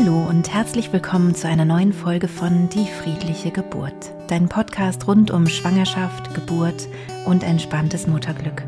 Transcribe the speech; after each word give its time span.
Hallo 0.00 0.28
und 0.28 0.54
herzlich 0.54 0.92
willkommen 0.92 1.34
zu 1.34 1.48
einer 1.48 1.64
neuen 1.64 1.92
Folge 1.92 2.28
von 2.28 2.68
Die 2.68 2.86
friedliche 2.86 3.50
Geburt, 3.50 4.12
dein 4.28 4.48
Podcast 4.48 5.08
rund 5.08 5.32
um 5.32 5.48
Schwangerschaft, 5.48 6.34
Geburt 6.34 6.86
und 7.26 7.42
entspanntes 7.42 8.06
Mutterglück. 8.06 8.62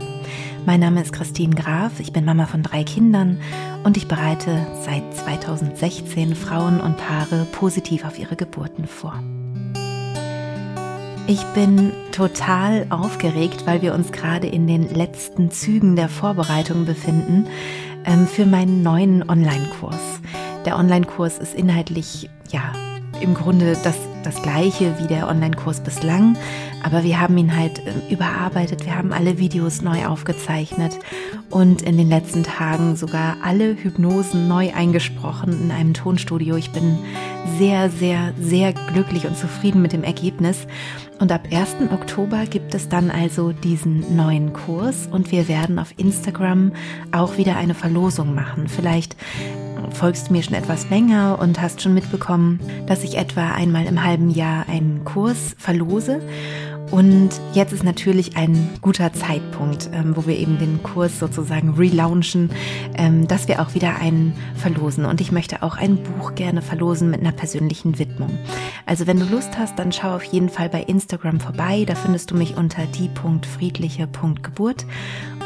Mein 0.66 0.80
Name 0.80 1.01
ist 1.01 1.12
Christine 1.12 1.54
Graf, 1.54 2.01
ich 2.01 2.12
bin 2.12 2.24
Mama 2.24 2.46
von 2.46 2.64
drei 2.64 2.82
Kindern 2.82 3.40
und 3.85 3.96
ich 3.96 4.08
bereite 4.08 4.66
seit 4.85 5.14
2016 5.14 6.35
Frauen 6.35 6.80
und 6.80 6.96
Paare 6.96 7.47
positiv 7.53 8.05
auf 8.05 8.19
ihre 8.19 8.35
Geburten 8.35 8.89
vor. 8.89 9.23
Ich 11.29 11.45
bin 11.55 11.93
total 12.11 12.87
aufgeregt, 12.91 13.67
weil 13.67 13.83
wir 13.83 13.95
uns 13.95 14.11
gerade 14.11 14.49
in 14.49 14.67
den 14.67 14.93
letzten 14.93 15.53
Zügen 15.53 15.95
der 15.95 16.09
Vorbereitung 16.09 16.87
befinden 16.87 17.47
ähm, 18.05 18.27
für 18.27 18.47
meinen 18.47 18.83
neuen 18.83 19.29
Online-Kurs. 19.29 20.21
Der 20.66 20.79
Online-Kurs 20.79 21.38
ist 21.38 21.54
inhaltlich, 21.54 22.28
ja, 22.50 22.73
im 23.20 23.34
Grunde 23.34 23.77
das, 23.82 23.96
das 24.24 24.42
gleiche 24.42 24.95
wie 24.98 25.06
der 25.06 25.28
Online-Kurs 25.28 25.80
bislang, 25.80 26.37
aber 26.82 27.02
wir 27.05 27.20
haben 27.20 27.37
ihn 27.37 27.56
halt 27.56 27.80
äh, 27.87 28.12
überarbeitet, 28.12 28.84
wir 28.84 28.96
haben 28.96 29.12
alle 29.12 29.38
Videos 29.38 29.82
neu 29.82 30.06
aufgezeichnet 30.06 30.98
und 31.51 31.82
in 31.82 31.96
den 31.96 32.09
letzten 32.09 32.42
Tagen 32.42 32.96
sogar 32.96 33.37
alle 33.42 33.77
Hypnosen 33.77 34.48
neu 34.48 34.73
eingesprochen 34.73 35.65
in 35.65 35.70
einem 35.70 35.95
Tonstudio. 35.95 36.56
Ich 36.56 36.70
bin 36.70 36.98
sehr, 37.59 37.90
sehr, 37.90 38.32
sehr 38.40 38.73
glücklich 38.73 39.27
und 39.27 39.37
zufrieden 39.37 39.82
mit 39.82 39.92
dem 39.92 40.04
Ergebnis. 40.04 40.66
Und 41.18 41.32
ab 41.32 41.48
1. 41.51 41.92
Oktober 41.92 42.46
gibt 42.46 42.74
es 42.74 42.88
dann 42.88 43.10
also 43.10 43.52
diesen 43.52 44.16
neuen 44.16 44.54
Kurs 44.54 45.06
und 45.10 45.30
wir 45.32 45.48
werden 45.48 45.79
auf 45.79 45.92
Instagram 45.98 46.73
auch 47.12 47.37
wieder 47.37 47.56
eine 47.56 47.74
Verlosung 47.74 48.34
machen. 48.34 48.68
Vielleicht 48.68 49.16
folgst 49.93 50.30
mir 50.30 50.43
schon 50.43 50.55
etwas 50.55 50.89
länger 50.91 51.39
und 51.41 51.61
hast 51.61 51.83
schon 51.83 51.95
mitbekommen, 51.95 52.61
dass 52.87 53.05
ich 53.05 53.17
etwa 53.17 53.53
einmal 53.53 53.87
im 53.87 54.05
halben 54.05 54.30
Jahr 54.30 54.69
einen 54.69 55.05
Kurs 55.05 55.55
verlose. 55.59 56.21
Und 56.91 57.30
jetzt 57.52 57.73
ist 57.73 57.85
natürlich 57.85 58.37
ein 58.37 58.69
guter 58.80 59.13
Zeitpunkt, 59.13 59.91
ähm, 59.93 60.16
wo 60.16 60.27
wir 60.27 60.37
eben 60.37 60.59
den 60.59 60.83
Kurs 60.83 61.21
sozusagen 61.21 61.74
relaunchen, 61.74 62.51
ähm, 62.97 63.29
dass 63.29 63.47
wir 63.47 63.63
auch 63.63 63.74
wieder 63.74 63.97
einen 64.00 64.34
verlosen. 64.56 65.05
Und 65.05 65.21
ich 65.21 65.31
möchte 65.31 65.62
auch 65.62 65.77
ein 65.77 65.99
Buch 65.99 66.34
gerne 66.34 66.62
verlosen 66.62 67.09
mit 67.10 67.21
einer 67.21 67.31
persönlichen 67.32 68.00
Widmung. 68.00 68.37
Also 68.87 69.06
wenn 69.06 69.21
du 69.21 69.27
Lust 69.27 69.56
hast, 69.56 69.78
dann 69.78 69.93
schau 69.93 70.16
auf 70.16 70.25
jeden 70.25 70.49
Fall 70.49 70.69
bei 70.69 70.82
Instagram 70.82 71.38
vorbei. 71.38 71.84
Da 71.87 71.94
findest 71.94 72.32
du 72.32 72.34
mich 72.37 72.56
unter 72.56 72.84
die.friedliche.geburt. 72.87 74.84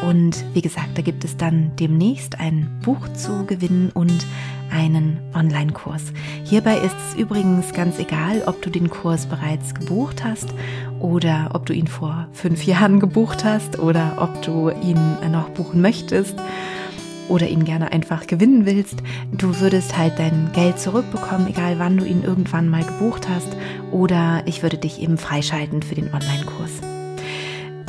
Und 0.08 0.44
wie 0.54 0.62
gesagt, 0.62 0.96
da 0.96 1.02
gibt 1.02 1.24
es 1.24 1.36
dann 1.36 1.72
demnächst 1.76 2.40
ein 2.40 2.80
Buch 2.82 3.06
zu 3.12 3.44
gewinnen 3.44 3.90
und 3.92 4.26
einen 4.70 5.20
Online-Kurs. 5.34 6.12
Hierbei 6.44 6.78
ist 6.78 6.96
es 7.08 7.16
übrigens 7.20 7.72
ganz 7.72 7.98
egal, 7.98 8.42
ob 8.46 8.60
du 8.62 8.70
den 8.70 8.90
Kurs 8.90 9.26
bereits 9.26 9.74
gebucht 9.74 10.24
hast 10.24 10.48
oder 11.04 11.50
ob 11.52 11.66
du 11.66 11.74
ihn 11.74 11.86
vor 11.86 12.28
fünf 12.32 12.64
Jahren 12.64 12.98
gebucht 12.98 13.44
hast 13.44 13.78
oder 13.78 14.16
ob 14.16 14.40
du 14.40 14.70
ihn 14.70 14.98
noch 15.30 15.50
buchen 15.50 15.82
möchtest 15.82 16.34
oder 17.28 17.46
ihn 17.46 17.64
gerne 17.64 17.92
einfach 17.92 18.26
gewinnen 18.26 18.64
willst. 18.64 19.02
Du 19.30 19.60
würdest 19.60 19.98
halt 19.98 20.18
dein 20.18 20.50
Geld 20.54 20.80
zurückbekommen, 20.80 21.48
egal 21.48 21.78
wann 21.78 21.98
du 21.98 22.06
ihn 22.06 22.24
irgendwann 22.24 22.70
mal 22.70 22.84
gebucht 22.84 23.28
hast 23.28 23.48
oder 23.92 24.42
ich 24.46 24.62
würde 24.62 24.78
dich 24.78 25.02
eben 25.02 25.18
freischalten 25.18 25.82
für 25.82 25.94
den 25.94 26.06
Online-Kurs. 26.06 26.93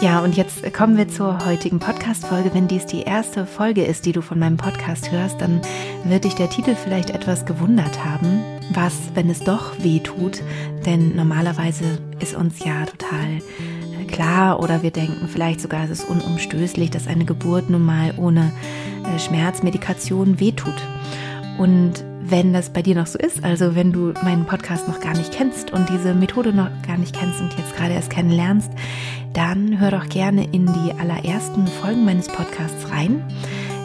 Ja, 0.06 0.20
und 0.20 0.38
jetzt 0.38 0.72
kommen 0.72 0.98
wir 0.98 1.08
zur 1.08 1.48
heutigen 1.48 1.80
Podcast-Folge. 1.80 2.54
Wenn 2.54 2.68
dies 2.68 2.86
die 2.86 3.02
erste 3.02 3.48
Folge 3.48 3.84
ist, 3.84 4.06
die 4.06 4.12
du 4.12 4.22
von 4.22 4.38
meinem 4.38 4.56
Podcast 4.56 5.12
hörst, 5.12 5.42
dann 5.42 5.62
wird 6.04 6.26
dich 6.26 6.36
der 6.36 6.48
Titel 6.48 6.76
vielleicht 6.76 7.10
etwas 7.10 7.48
gewundert 7.48 8.06
haben. 8.06 8.44
Was, 8.72 8.94
wenn 9.16 9.32
es 9.32 9.40
doch 9.40 9.74
weh 9.80 10.00
tut? 10.02 10.44
Denn 10.86 11.16
normalerweise 11.16 11.98
ist 12.20 12.36
uns 12.36 12.64
ja 12.64 12.86
total 12.86 13.38
äh, 14.00 14.06
klar 14.06 14.60
oder 14.60 14.84
wir 14.84 14.92
denken 14.92 15.28
vielleicht 15.28 15.60
sogar, 15.60 15.86
es 15.86 15.90
ist 15.90 16.08
unumstößlich, 16.08 16.92
dass 16.92 17.08
eine 17.08 17.26
Geburt 17.26 17.72
nun 17.72 17.84
mal 17.84 18.14
ohne 18.18 18.52
äh, 19.12 19.18
Schmerzmedikation 19.18 20.40
wehtut. 20.40 20.84
Und 21.58 22.06
wenn 22.22 22.54
das 22.54 22.70
bei 22.70 22.84
dir 22.84 22.94
noch 22.94 23.08
so 23.08 23.18
ist, 23.18 23.44
also 23.44 23.74
wenn 23.74 23.92
du 23.92 24.14
meinen 24.24 24.46
Podcast 24.46 24.88
noch 24.88 25.00
gar 25.00 25.18
nicht 25.18 25.32
kennst 25.32 25.72
und 25.72 25.90
diese 25.90 26.14
Methode 26.14 26.54
noch 26.54 26.70
gar 26.86 26.98
nicht 26.98 27.16
kennst 27.16 27.42
und 27.42 27.58
jetzt 27.58 27.76
gerade 27.76 27.94
erst 27.94 28.12
kennenlernst, 28.12 28.72
dann 29.36 29.80
hör 29.80 29.92
doch 29.92 30.08
gerne 30.08 30.46
in 30.54 30.66
die 30.66 30.94
allerersten 30.94 31.68
Folgen 31.68 32.06
meines 32.06 32.30
Podcasts 32.30 32.90
rein, 32.90 33.22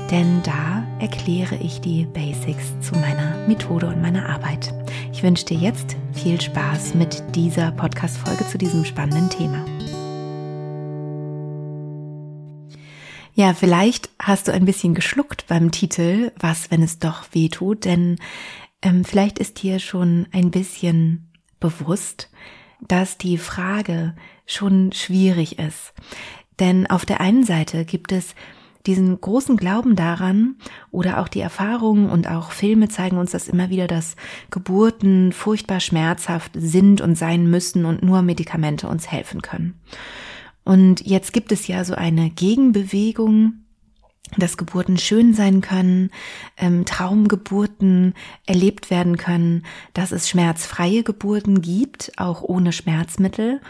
denn 0.09 0.43
da 0.45 0.87
erkläre 1.01 1.57
ich 1.57 1.81
die 1.81 2.05
Basics 2.05 2.79
zu 2.81 2.95
meiner 2.95 3.37
Methode 3.49 3.89
und 3.89 4.01
meiner 4.01 4.29
Arbeit. 4.29 4.73
Ich 5.13 5.25
wünsche 5.25 5.47
dir 5.47 5.57
jetzt 5.57 5.97
viel 6.13 6.41
Spaß 6.41 6.95
mit 6.95 7.35
dieser 7.35 7.73
Podcast-Folge 7.73 8.47
zu 8.47 8.59
diesem 8.59 8.85
spannenden 8.85 9.29
Thema. 9.29 9.65
Ja, 13.35 13.53
vielleicht 13.53 14.09
hast 14.21 14.47
du 14.47 14.53
ein 14.53 14.67
bisschen 14.67 14.95
geschluckt 14.95 15.47
beim 15.49 15.73
Titel, 15.73 16.31
was, 16.39 16.71
wenn 16.71 16.83
es 16.83 17.01
doch 17.01 17.25
weh 17.33 17.49
tut, 17.49 17.87
denn 17.87 18.19
ähm, 18.83 19.05
vielleicht 19.05 19.41
ist 19.41 19.63
dir 19.63 19.81
schon 19.81 20.29
ein 20.31 20.53
bisschen 20.53 21.29
bewusst, 21.59 22.31
dass 22.81 23.19
die 23.19 23.37
Frage 23.37 24.15
schon 24.51 24.93
schwierig 24.93 25.59
ist. 25.59 25.93
Denn 26.59 26.89
auf 26.89 27.07
der 27.07 27.21
einen 27.21 27.45
Seite 27.45 27.85
gibt 27.85 28.13
es 28.13 28.35
diesen 28.87 29.21
großen 29.21 29.57
Glauben 29.57 29.95
daran 29.95 30.57
oder 30.91 31.21
auch 31.21 31.29
die 31.29 31.41
Erfahrungen 31.41 32.09
und 32.09 32.29
auch 32.29 32.51
Filme 32.51 32.89
zeigen 32.89 33.19
uns 33.19 33.33
das 33.33 33.49
immer 33.49 33.69
wieder, 33.69 33.87
dass 33.87 34.17
Geburten 34.51 35.33
furchtbar 35.33 35.81
schmerzhaft 35.81 36.53
sind 36.55 37.01
und 37.01 37.15
sein 37.15 37.49
müssen 37.49 37.85
und 37.85 38.03
nur 38.03 38.23
Medikamente 38.23 38.89
uns 38.89 39.11
helfen 39.11 39.43
können. 39.43 39.79
Und 40.65 41.07
jetzt 41.07 41.33
gibt 41.33 41.53
es 41.53 41.67
ja 41.67 41.85
so 41.85 41.95
eine 41.95 42.31
Gegenbewegung, 42.31 43.55
dass 44.39 44.57
Geburten 44.57 44.97
schön 44.97 45.35
sein 45.35 45.61
können, 45.61 46.11
ähm, 46.57 46.85
Traumgeburten 46.85 48.15
erlebt 48.47 48.91
werden 48.91 49.17
können, 49.17 49.65
dass 49.93 50.13
es 50.13 50.29
schmerzfreie 50.29 51.03
Geburten 51.03 51.63
gibt, 51.63 52.13
auch 52.17 52.43
ohne 52.43 52.73
Schmerzmittel 52.73 53.61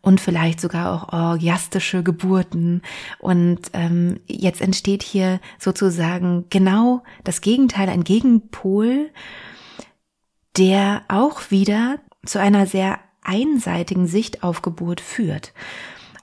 und 0.00 0.20
vielleicht 0.20 0.60
sogar 0.60 0.92
auch 0.92 1.12
orgiastische 1.12 2.02
Geburten. 2.02 2.82
Und 3.18 3.60
ähm, 3.72 4.20
jetzt 4.26 4.60
entsteht 4.60 5.02
hier 5.02 5.40
sozusagen 5.58 6.46
genau 6.50 7.02
das 7.24 7.40
Gegenteil, 7.40 7.88
ein 7.88 8.04
Gegenpol, 8.04 9.10
der 10.56 11.02
auch 11.08 11.50
wieder 11.50 11.98
zu 12.24 12.40
einer 12.40 12.66
sehr 12.66 12.98
einseitigen 13.22 14.06
Sicht 14.06 14.42
auf 14.42 14.62
Geburt 14.62 15.00
führt. 15.00 15.52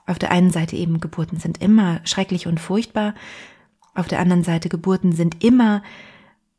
Auf 0.06 0.18
der 0.18 0.30
einen 0.30 0.50
Seite 0.50 0.76
eben 0.76 1.00
Geburten 1.00 1.38
sind 1.38 1.62
immer 1.62 2.00
schrecklich 2.04 2.46
und 2.46 2.60
furchtbar, 2.60 3.14
auf 3.94 4.08
der 4.08 4.20
anderen 4.20 4.44
Seite 4.44 4.68
Geburten 4.68 5.12
sind 5.12 5.42
immer 5.42 5.82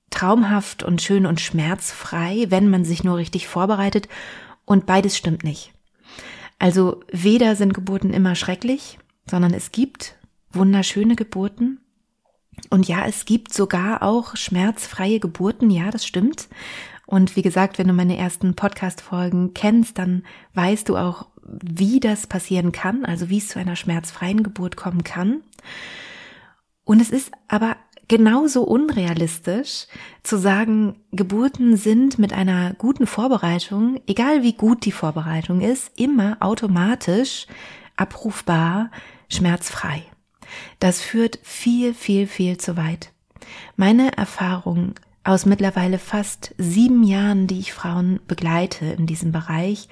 traumhaft 0.09 0.83
und 0.83 1.01
schön 1.01 1.25
und 1.25 1.39
schmerzfrei, 1.39 2.47
wenn 2.49 2.69
man 2.69 2.83
sich 2.83 3.03
nur 3.03 3.17
richtig 3.17 3.47
vorbereitet 3.47 4.07
und 4.65 4.85
beides 4.85 5.15
stimmt 5.15 5.43
nicht. 5.43 5.73
Also 6.59 7.03
weder 7.11 7.55
sind 7.55 7.73
Geburten 7.73 8.11
immer 8.11 8.35
schrecklich, 8.35 8.97
sondern 9.29 9.53
es 9.53 9.71
gibt 9.71 10.15
wunderschöne 10.51 11.15
Geburten. 11.15 11.79
Und 12.69 12.87
ja, 12.87 13.05
es 13.05 13.25
gibt 13.25 13.53
sogar 13.53 14.01
auch 14.01 14.35
schmerzfreie 14.35 15.19
Geburten, 15.19 15.69
ja, 15.69 15.91
das 15.91 16.05
stimmt. 16.05 16.47
Und 17.05 17.35
wie 17.35 17.41
gesagt, 17.41 17.77
wenn 17.77 17.87
du 17.87 17.93
meine 17.93 18.17
ersten 18.17 18.55
Podcast-Folgen 18.55 19.53
kennst, 19.53 19.97
dann 19.97 20.23
weißt 20.55 20.89
du 20.89 20.97
auch, 20.97 21.27
wie 21.43 21.99
das 21.99 22.27
passieren 22.27 22.71
kann, 22.71 23.05
also 23.05 23.29
wie 23.29 23.37
es 23.37 23.47
zu 23.47 23.59
einer 23.59 23.75
schmerzfreien 23.75 24.43
Geburt 24.43 24.75
kommen 24.75 25.03
kann. 25.03 25.41
Und 26.83 26.99
es 26.99 27.09
ist 27.09 27.31
aber 27.47 27.77
genauso 28.07 28.63
unrealistisch 28.63 29.87
zu 30.23 30.37
sagen, 30.37 30.95
Geburten 31.11 31.77
sind 31.77 32.19
mit 32.19 32.33
einer 32.33 32.73
guten 32.73 33.07
Vorbereitung, 33.07 33.99
egal 34.07 34.43
wie 34.43 34.53
gut 34.53 34.85
die 34.85 34.91
Vorbereitung 34.91 35.61
ist, 35.61 35.91
immer 35.99 36.37
automatisch 36.39 37.47
abrufbar, 37.95 38.91
schmerzfrei. 39.29 40.03
Das 40.79 41.01
führt 41.01 41.39
viel, 41.43 41.93
viel, 41.93 42.27
viel 42.27 42.57
zu 42.57 42.77
weit. 42.77 43.11
Meine 43.75 44.15
Erfahrung 44.17 44.95
aus 45.23 45.45
mittlerweile 45.45 45.99
fast 45.99 46.55
sieben 46.57 47.03
Jahren, 47.03 47.47
die 47.47 47.59
ich 47.59 47.73
Frauen 47.73 48.21
begleite 48.27 48.85
in 48.85 49.07
diesem 49.07 49.31
Bereich, 49.31 49.89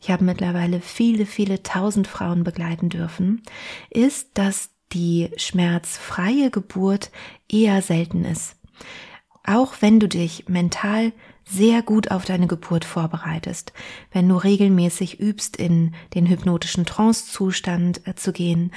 ich 0.00 0.10
habe 0.10 0.24
mittlerweile 0.24 0.80
viele, 0.80 1.26
viele 1.26 1.62
tausend 1.62 2.08
Frauen 2.08 2.42
begleiten 2.42 2.88
dürfen, 2.88 3.42
ist, 3.88 4.30
dass 4.34 4.70
die 4.92 5.30
schmerzfreie 5.36 6.50
Geburt 6.50 7.10
eher 7.48 7.82
selten 7.82 8.24
ist. 8.24 8.56
Auch 9.44 9.74
wenn 9.80 9.98
du 9.98 10.08
dich 10.08 10.48
mental 10.48 11.12
sehr 11.44 11.82
gut 11.82 12.10
auf 12.10 12.24
deine 12.24 12.46
Geburt 12.46 12.84
vorbereitest, 12.84 13.72
wenn 14.12 14.28
du 14.28 14.36
regelmäßig 14.36 15.20
übst, 15.20 15.56
in 15.56 15.94
den 16.14 16.26
hypnotischen 16.26 16.86
Trance-Zustand 16.86 18.06
äh, 18.06 18.14
zu 18.14 18.32
gehen, 18.32 18.72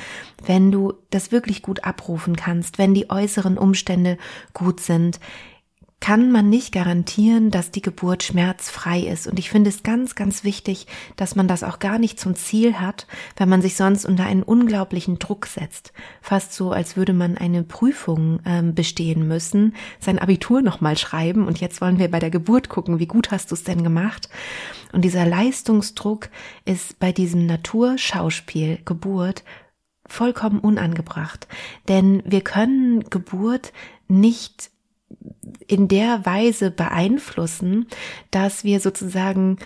wenn 0.45 0.71
du 0.71 0.93
das 1.11 1.31
wirklich 1.31 1.61
gut 1.61 1.83
abrufen 1.83 2.35
kannst, 2.35 2.77
wenn 2.77 2.93
die 2.93 3.09
äußeren 3.09 3.57
Umstände 3.57 4.17
gut 4.53 4.79
sind, 4.79 5.19
kann 6.01 6.31
man 6.31 6.49
nicht 6.49 6.71
garantieren, 6.71 7.49
dass 7.49 7.71
die 7.71 7.81
Geburt 7.81 8.21
schmerzfrei 8.21 8.99
ist. 8.99 9.27
Und 9.27 9.39
ich 9.39 9.49
finde 9.49 9.69
es 9.69 9.81
ganz, 9.81 10.13
ganz 10.13 10.43
wichtig, 10.43 10.87
dass 11.15 11.35
man 11.35 11.47
das 11.47 11.63
auch 11.63 11.79
gar 11.79 11.97
nicht 11.97 12.19
zum 12.19 12.35
Ziel 12.35 12.79
hat, 12.79 13.07
wenn 13.37 13.49
man 13.49 13.61
sich 13.61 13.75
sonst 13.75 14.05
unter 14.05 14.25
einen 14.25 14.43
unglaublichen 14.43 15.17
Druck 15.17 15.47
setzt. 15.47 15.93
Fast 16.21 16.53
so, 16.53 16.71
als 16.71 16.95
würde 16.95 17.13
man 17.13 17.37
eine 17.37 17.63
Prüfung 17.63 18.39
ähm, 18.45 18.75
bestehen 18.75 19.27
müssen, 19.27 19.73
sein 19.99 20.19
Abitur 20.19 20.61
nochmal 20.61 20.97
schreiben 20.97 21.47
und 21.47 21.59
jetzt 21.59 21.81
wollen 21.81 21.97
wir 21.97 22.11
bei 22.11 22.19
der 22.19 22.29
Geburt 22.29 22.69
gucken, 22.69 22.99
wie 22.99 23.07
gut 23.07 23.31
hast 23.31 23.49
du 23.49 23.55
es 23.55 23.63
denn 23.63 23.83
gemacht. 23.83 24.29
Und 24.91 25.03
dieser 25.03 25.25
Leistungsdruck 25.25 26.29
ist 26.65 26.99
bei 26.99 27.13
diesem 27.13 27.47
Naturschauspiel 27.47 28.79
Geburt 28.85 29.43
vollkommen 30.07 30.59
unangebracht. 30.59 31.47
Denn 31.87 32.21
wir 32.25 32.41
können 32.41 33.09
Geburt 33.09 33.73
nicht 34.07 34.69
in 35.67 35.87
der 35.87 36.25
Weise 36.25 36.71
beeinflussen, 36.71 37.87
dass 38.31 38.63
wir 38.63 38.79
sozusagen 38.79 39.57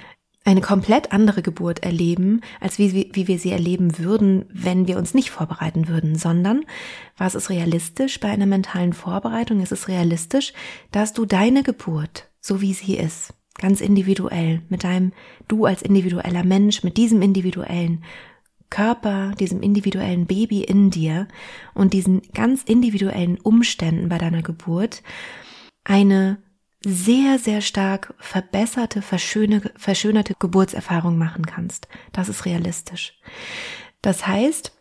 eine 0.46 0.62
komplett 0.62 1.12
andere 1.12 1.42
Geburt 1.42 1.84
erleben, 1.84 2.42
als 2.60 2.80
wie, 2.80 3.10
wie, 3.13 3.28
wir 3.28 3.40
sie 3.40 3.51
erleben 3.51 4.00
würden, 4.00 4.46
wenn 4.51 4.88
wir 4.88 4.98
uns 4.98 5.13
nicht 5.13 5.30
vorbereiten 5.30 5.88
würden, 5.88 6.16
sondern 6.16 6.66
was 7.18 7.36
ist 7.36 7.50
realistisch 7.50 8.19
bei 8.19 8.30
einer 8.30 8.46
mentalen 8.46 8.94
Vorbereitung? 8.94 9.60
Es 9.60 9.72
ist 9.72 9.88
realistisch, 9.88 10.54
dass 10.92 11.13
du 11.13 11.25
deine 11.25 11.62
Geburt, 11.62 12.30
so 12.40 12.62
wie 12.62 12.74
sie 12.74 12.96
ist, 12.96 13.34
ganz 13.60 13.81
individuell, 13.81 14.62
mit 14.69 14.84
deinem, 14.84 15.12
du 15.48 15.66
als 15.66 15.81
individueller 15.81 16.44
Mensch, 16.44 16.84
mit 16.84 16.98
diesem 16.98 17.22
individuellen 17.22 18.04
Körper, 18.69 19.33
diesem 19.39 19.62
individuellen 19.62 20.25
Baby 20.25 20.63
in 20.63 20.89
dir 20.89 21.27
und 21.74 21.94
diesen 21.94 22.21
ganz 22.33 22.63
individuellen 22.63 23.39
Umständen 23.39 24.10
bei 24.10 24.18
deiner 24.18 24.42
Geburt 24.42 25.04
eine 25.83 26.38
sehr, 26.83 27.39
sehr 27.39 27.62
stark 27.62 28.13
verbesserte, 28.19 29.01
verschönerte 29.01 30.33
Geburtserfahrung 30.39 31.18
machen 31.18 31.45
kannst. 31.45 31.88
Das 32.13 32.30
ist 32.30 32.45
realistisch. 32.45 33.19
Das 34.01 34.25
heißt, 34.25 34.72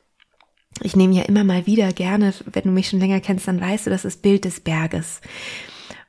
ich 0.82 0.94
nehme 0.94 1.14
ja 1.14 1.23
immer 1.23 1.43
mal 1.43 1.67
wieder 1.67 1.93
gerne, 1.93 2.32
wenn 2.46 2.64
du 2.64 2.70
mich 2.70 2.88
schon 2.88 3.00
länger 3.00 3.20
kennst, 3.20 3.49
dann 3.49 3.61
weißt 3.61 3.87
du, 3.87 3.91
das 3.91 4.05
ist 4.05 4.23
Bild 4.23 4.44
des 4.44 4.61
Berges. 4.61 5.20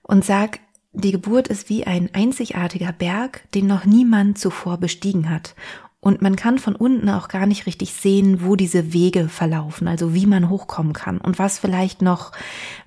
Und 0.03 0.23
sag, 0.23 0.59
die 0.91 1.11
Geburt 1.11 1.47
ist 1.47 1.69
wie 1.69 1.85
ein 1.85 2.13
einzigartiger 2.13 2.91
Berg, 2.91 3.49
den 3.53 3.67
noch 3.67 3.85
niemand 3.85 4.37
zuvor 4.37 4.77
bestiegen 4.77 5.29
hat. 5.29 5.55
Und 6.01 6.21
man 6.21 6.37
kann 6.37 6.59
von 6.59 6.75
unten 6.75 7.09
auch 7.09 7.27
gar 7.27 7.45
nicht 7.45 7.65
richtig 7.65 7.93
sehen, 7.93 8.41
wo 8.43 8.55
diese 8.55 8.93
Wege 8.93 9.27
verlaufen, 9.27 9.87
also 9.87 10.13
wie 10.13 10.25
man 10.25 10.49
hochkommen 10.49 10.93
kann 10.93 11.19
und 11.19 11.39
was 11.39 11.59
vielleicht 11.59 12.01
noch 12.01 12.31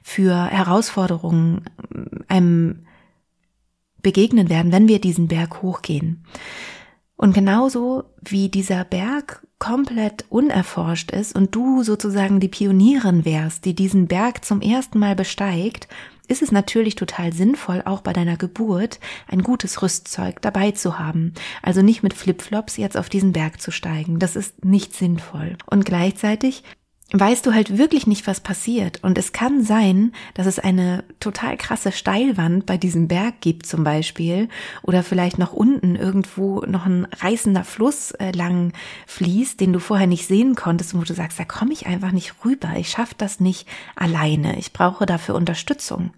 für 0.03 0.47
Herausforderungen 0.47 1.65
einem 2.29 2.87
begegnen 4.01 4.49
werden, 4.49 4.73
wenn 4.73 4.89
wir 4.89 5.01
diesen 5.01 5.29
Berg 5.29 5.63
hochgehen. 5.63 6.25
Und 7.17 7.35
genauso 7.35 8.05
wie 8.23 8.49
dieser 8.49 8.85
Berg 8.85 9.47
komplett 9.59 10.25
unerforscht 10.29 11.13
ist 11.13 11.37
und 11.37 11.55
du 11.55 11.85
sozusagen 11.85 12.41
die 12.41 12.49
Pionierin 12.49 13.25
wärst, 13.25 13.65
die 13.65 13.75
diesen 13.75 14.09
Berg 14.09 14.45
zum 14.45 14.61
ersten 14.61 14.99
Mal 14.99 15.15
besteigt 15.15 15.87
ist 16.33 16.43
es 16.43 16.51
natürlich 16.51 16.97
total 16.97 17.33
sinnvoll, 17.33 17.83
auch 17.85 18.01
bei 18.01 18.13
deiner 18.13 18.37
Geburt 18.37 18.99
ein 19.29 19.43
gutes 19.43 19.83
Rüstzeug 19.83 20.43
dabei 20.43 20.73
zu 20.73 20.99
haben. 20.99 21.35
Also 21.63 21.83
nicht 21.83 22.03
mit 22.03 22.15
Flipflops 22.15 22.79
jetzt 22.79 22.97
auf 22.97 23.09
diesen 23.09 23.33
Berg 23.33 23.61
zu 23.61 23.71
steigen. 23.71 24.19
Das 24.19 24.35
ist 24.35 24.65
nicht 24.65 24.95
sinnvoll. 24.95 25.57
Und 25.67 25.85
gleichzeitig 25.85 26.65
weißt 27.13 27.45
du 27.45 27.53
halt 27.53 27.79
wirklich 27.79 28.07
nicht, 28.07 28.27
was 28.27 28.41
passiert. 28.41 29.01
Und 29.03 29.19
es 29.19 29.33
kann 29.33 29.63
sein, 29.63 30.13
dass 30.35 30.47
es 30.47 30.59
eine 30.59 31.05
total 31.21 31.57
krasse 31.57 31.93
Steilwand 31.93 32.67
bei 32.67 32.77
diesem 32.77 33.09
Berg 33.09 33.41
gibt 33.41 33.67
zum 33.67 33.85
Beispiel 33.85 34.49
oder 34.83 35.03
vielleicht 35.03 35.39
noch 35.39 35.53
unten 35.53 35.95
irgendwo 35.95 36.61
noch 36.61 36.87
ein 36.87 37.07
reißender 37.21 37.65
Fluss 37.65 38.13
äh, 38.13 38.33
lang 38.33 38.73
fließt, 39.07 39.61
den 39.61 39.73
du 39.73 39.79
vorher 39.79 40.07
nicht 40.07 40.27
sehen 40.27 40.55
konntest 40.55 40.95
wo 40.95 41.03
du 41.03 41.15
sagst, 41.15 41.39
da 41.39 41.45
komme 41.45 41.73
ich 41.73 41.87
einfach 41.87 42.13
nicht 42.13 42.35
rüber. 42.45 42.71
Ich 42.77 42.91
schaffe 42.91 43.15
das 43.17 43.41
nicht 43.41 43.69
alleine. 43.95 44.59
Ich 44.59 44.73
brauche 44.73 45.07
dafür 45.07 45.35
Unterstützung. 45.35 46.11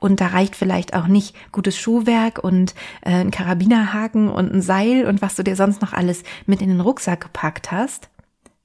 Und 0.00 0.20
da 0.20 0.28
reicht 0.28 0.54
vielleicht 0.54 0.94
auch 0.94 1.08
nicht 1.08 1.34
gutes 1.52 1.76
Schuhwerk 1.76 2.38
und 2.38 2.74
äh, 3.02 3.10
ein 3.10 3.30
Karabinerhaken 3.30 4.28
und 4.28 4.52
ein 4.52 4.62
Seil 4.62 5.06
und 5.06 5.22
was 5.22 5.34
du 5.34 5.42
dir 5.42 5.56
sonst 5.56 5.82
noch 5.82 5.92
alles 5.92 6.22
mit 6.46 6.62
in 6.62 6.68
den 6.68 6.80
Rucksack 6.80 7.20
gepackt 7.20 7.72
hast, 7.72 8.08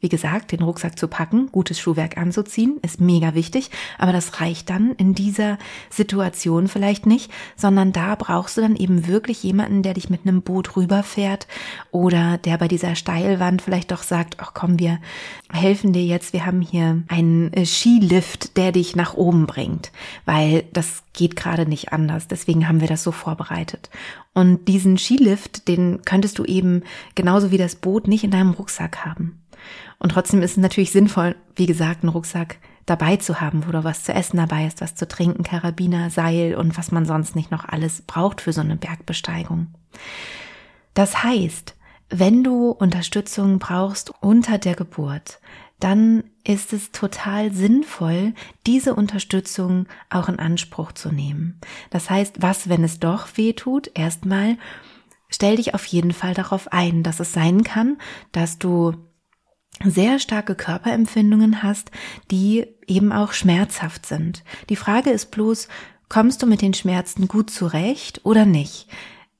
wie 0.03 0.09
gesagt, 0.09 0.51
den 0.51 0.61
Rucksack 0.61 0.99
zu 0.99 1.07
packen, 1.07 1.49
gutes 1.51 1.79
Schuhwerk 1.79 2.17
anzuziehen, 2.17 2.77
ist 2.81 2.99
mega 2.99 3.33
wichtig, 3.33 3.71
aber 3.97 4.11
das 4.11 4.41
reicht 4.41 4.69
dann 4.69 4.91
in 4.97 5.15
dieser 5.15 5.57
Situation 5.89 6.67
vielleicht 6.67 7.05
nicht, 7.05 7.31
sondern 7.55 7.93
da 7.93 8.15
brauchst 8.15 8.57
du 8.57 8.61
dann 8.61 8.75
eben 8.75 9.07
wirklich 9.07 9.41
jemanden, 9.43 9.81
der 9.81 9.93
dich 9.93 10.09
mit 10.09 10.27
einem 10.27 10.41
Boot 10.41 10.75
rüberfährt 10.75 11.47
oder 11.91 12.37
der 12.37 12.57
bei 12.57 12.67
dieser 12.67 12.95
Steilwand 12.95 13.61
vielleicht 13.61 13.91
doch 13.91 14.03
sagt, 14.03 14.35
ach 14.39 14.53
komm, 14.53 14.77
wir 14.77 14.99
helfen 15.49 15.93
dir 15.93 16.05
jetzt, 16.05 16.33
wir 16.33 16.45
haben 16.45 16.61
hier 16.61 17.01
einen 17.07 17.53
äh, 17.53 17.65
Skilift, 17.65 18.57
der 18.57 18.73
dich 18.73 18.97
nach 18.97 19.13
oben 19.13 19.47
bringt, 19.47 19.93
weil 20.25 20.65
das 20.73 21.03
geht 21.13 21.37
gerade 21.37 21.65
nicht 21.65 21.93
anders, 21.93 22.27
deswegen 22.27 22.67
haben 22.67 22.81
wir 22.81 22.89
das 22.89 23.03
so 23.03 23.13
vorbereitet. 23.13 23.89
Und 24.33 24.67
diesen 24.67 24.97
Skilift, 24.97 25.67
den 25.67 26.01
könntest 26.03 26.39
du 26.39 26.43
eben 26.43 26.83
genauso 27.15 27.51
wie 27.51 27.57
das 27.57 27.75
Boot 27.75 28.07
nicht 28.07 28.23
in 28.25 28.31
deinem 28.31 28.51
Rucksack 28.51 29.05
haben. 29.05 29.42
Und 30.03 30.09
trotzdem 30.09 30.41
ist 30.41 30.51
es 30.51 30.57
natürlich 30.57 30.91
sinnvoll, 30.91 31.37
wie 31.55 31.65
gesagt, 31.65 32.03
einen 32.03 32.09
Rucksack 32.09 32.57
dabei 32.85 33.15
zu 33.15 33.39
haben, 33.39 33.65
wo 33.65 33.71
da 33.71 33.85
was 33.85 34.03
zu 34.03 34.13
essen 34.13 34.35
dabei 34.35 34.67
ist, 34.67 34.81
was 34.81 34.95
zu 34.95 35.07
trinken, 35.07 35.43
Karabiner, 35.43 36.09
Seil 36.09 36.55
und 36.55 36.77
was 36.77 36.91
man 36.91 37.05
sonst 37.05 37.37
nicht 37.37 37.51
noch 37.51 37.63
alles 37.63 38.01
braucht 38.01 38.41
für 38.41 38.51
so 38.51 38.59
eine 38.59 38.75
Bergbesteigung. 38.75 39.67
Das 40.93 41.23
heißt, 41.23 41.75
wenn 42.09 42.43
du 42.43 42.71
Unterstützung 42.71 43.59
brauchst 43.59 44.11
unter 44.21 44.57
der 44.57 44.75
Geburt, 44.75 45.39
dann 45.79 46.25
ist 46.43 46.73
es 46.73 46.91
total 46.91 47.53
sinnvoll, 47.53 48.33
diese 48.67 48.95
Unterstützung 48.95 49.87
auch 50.09 50.27
in 50.27 50.37
Anspruch 50.37 50.91
zu 50.91 51.13
nehmen. 51.13 51.61
Das 51.91 52.09
heißt, 52.09 52.41
was, 52.41 52.67
wenn 52.67 52.83
es 52.83 52.99
doch 52.99 53.27
weh 53.35 53.53
tut? 53.53 53.89
Erstmal 53.93 54.57
stell 55.29 55.55
dich 55.55 55.73
auf 55.73 55.85
jeden 55.85 56.11
Fall 56.11 56.33
darauf 56.33 56.73
ein, 56.73 57.03
dass 57.03 57.21
es 57.21 57.31
sein 57.31 57.63
kann, 57.63 57.97
dass 58.33 58.59
du 58.59 58.93
sehr 59.83 60.19
starke 60.19 60.55
Körperempfindungen 60.55 61.63
hast, 61.63 61.91
die 62.31 62.67
eben 62.87 63.11
auch 63.11 63.33
schmerzhaft 63.33 64.05
sind. 64.05 64.43
Die 64.69 64.75
Frage 64.75 65.09
ist 65.09 65.31
bloß, 65.31 65.67
kommst 66.09 66.41
du 66.41 66.47
mit 66.47 66.61
den 66.61 66.73
Schmerzen 66.73 67.27
gut 67.27 67.49
zurecht 67.49 68.21
oder 68.23 68.45
nicht? 68.45 68.87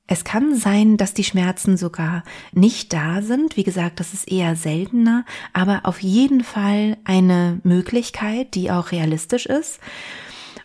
Es 0.05 0.25
kann 0.25 0.55
sein, 0.55 0.97
dass 0.97 1.13
die 1.13 1.23
Schmerzen 1.23 1.77
sogar 1.77 2.23
nicht 2.51 2.91
da 2.91 3.21
sind. 3.21 3.55
Wie 3.55 3.63
gesagt, 3.63 3.99
das 3.99 4.13
ist 4.13 4.29
eher 4.29 4.55
seltener, 4.55 5.23
aber 5.53 5.81
auf 5.83 6.01
jeden 6.01 6.43
Fall 6.43 6.97
eine 7.05 7.61
Möglichkeit, 7.63 8.53
die 8.53 8.69
auch 8.69 8.91
realistisch 8.91 9.45
ist. 9.45 9.79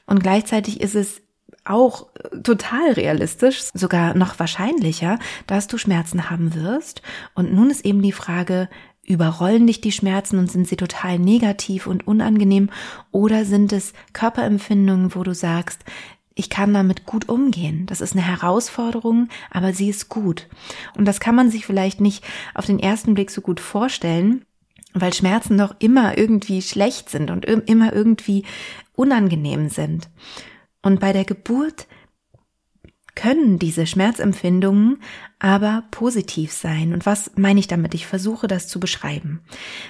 Und 0.06 0.22
gleichzeitig 0.22 0.80
ist 0.80 0.96
es 0.96 1.22
auch 1.64 2.08
total 2.42 2.92
realistisch, 2.92 3.62
sogar 3.74 4.14
noch 4.14 4.38
wahrscheinlicher, 4.38 5.18
dass 5.46 5.68
du 5.68 5.78
Schmerzen 5.78 6.30
haben 6.30 6.54
wirst. 6.54 7.02
Und 7.34 7.52
nun 7.52 7.70
ist 7.70 7.84
eben 7.84 8.02
die 8.02 8.12
Frage, 8.12 8.68
Überrollen 9.08 9.66
dich 9.66 9.80
die 9.80 9.92
Schmerzen 9.92 10.38
und 10.38 10.52
sind 10.52 10.68
sie 10.68 10.76
total 10.76 11.18
negativ 11.18 11.86
und 11.86 12.06
unangenehm 12.06 12.68
oder 13.10 13.46
sind 13.46 13.72
es 13.72 13.94
Körperempfindungen, 14.12 15.14
wo 15.14 15.22
du 15.22 15.34
sagst, 15.34 15.82
ich 16.34 16.50
kann 16.50 16.74
damit 16.74 17.06
gut 17.06 17.28
umgehen. 17.28 17.86
Das 17.86 18.02
ist 18.02 18.12
eine 18.12 18.24
Herausforderung, 18.24 19.28
aber 19.50 19.72
sie 19.72 19.88
ist 19.88 20.08
gut. 20.08 20.46
Und 20.96 21.06
das 21.06 21.20
kann 21.20 21.34
man 21.34 21.50
sich 21.50 21.64
vielleicht 21.66 22.00
nicht 22.00 22.22
auf 22.54 22.66
den 22.66 22.78
ersten 22.78 23.14
Blick 23.14 23.30
so 23.30 23.40
gut 23.40 23.60
vorstellen, 23.60 24.44
weil 24.92 25.14
Schmerzen 25.14 25.56
doch 25.56 25.74
immer 25.78 26.18
irgendwie 26.18 26.60
schlecht 26.60 27.08
sind 27.08 27.30
und 27.30 27.46
immer 27.46 27.92
irgendwie 27.92 28.44
unangenehm 28.94 29.70
sind. 29.70 30.10
Und 30.82 31.00
bei 31.00 31.12
der 31.12 31.24
Geburt 31.24 31.86
können 33.18 33.58
diese 33.58 33.84
Schmerzempfindungen 33.84 35.02
aber 35.40 35.82
positiv 35.90 36.52
sein. 36.52 36.92
Und 36.92 37.04
was 37.04 37.32
meine 37.34 37.58
ich 37.58 37.66
damit? 37.66 37.92
Ich 37.94 38.06
versuche 38.06 38.46
das 38.46 38.68
zu 38.68 38.78
beschreiben. 38.78 39.40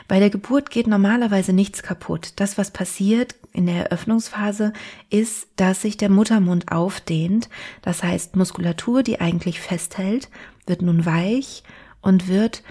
Bei 0.09 0.19
der 0.19 0.31
Geburt 0.31 0.71
geht 0.71 0.87
normalerweise 0.87 1.53
nichts 1.53 1.83
kaputt. 1.83 2.33
Das, 2.37 2.57
was 2.57 2.71
passiert 2.71 3.35
in 3.53 3.67
der 3.67 3.85
Eröffnungsphase, 3.85 4.73
ist, 5.11 5.47
dass 5.57 5.83
sich 5.83 5.99
der 5.99 6.09
Muttermund 6.09 6.73
aufdehnt. 6.73 7.51
Das 7.83 8.03
heißt, 8.03 8.35
Muskulatur, 8.35 9.03
die 9.03 9.21
eigentlich 9.21 9.61
festhält, 9.61 10.31
wird 10.67 10.81
nun 10.81 11.05
weich 11.05 11.65
und 12.01 12.29
wird 12.29 12.63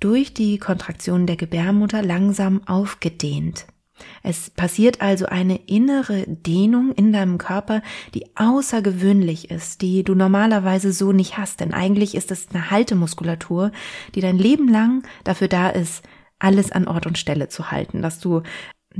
durch 0.00 0.32
die 0.32 0.56
Kontraktion 0.56 1.26
der 1.26 1.36
Gebärmutter 1.36 2.00
langsam 2.00 2.66
aufgedehnt. 2.66 3.66
Es 4.22 4.50
passiert 4.50 5.00
also 5.00 5.26
eine 5.26 5.56
innere 5.66 6.24
Dehnung 6.26 6.92
in 6.92 7.12
deinem 7.12 7.38
Körper, 7.38 7.82
die 8.14 8.26
außergewöhnlich 8.36 9.50
ist, 9.50 9.82
die 9.82 10.04
du 10.04 10.14
normalerweise 10.14 10.92
so 10.92 11.12
nicht 11.12 11.38
hast, 11.38 11.60
denn 11.60 11.72
eigentlich 11.72 12.14
ist 12.14 12.30
es 12.30 12.48
eine 12.52 12.70
Haltemuskulatur, 12.70 13.72
die 14.14 14.20
dein 14.20 14.38
Leben 14.38 14.68
lang 14.68 15.02
dafür 15.24 15.48
da 15.48 15.68
ist, 15.68 16.02
alles 16.38 16.72
an 16.72 16.86
Ort 16.86 17.06
und 17.06 17.18
Stelle 17.18 17.48
zu 17.48 17.70
halten, 17.70 18.02
dass 18.02 18.20
du 18.20 18.42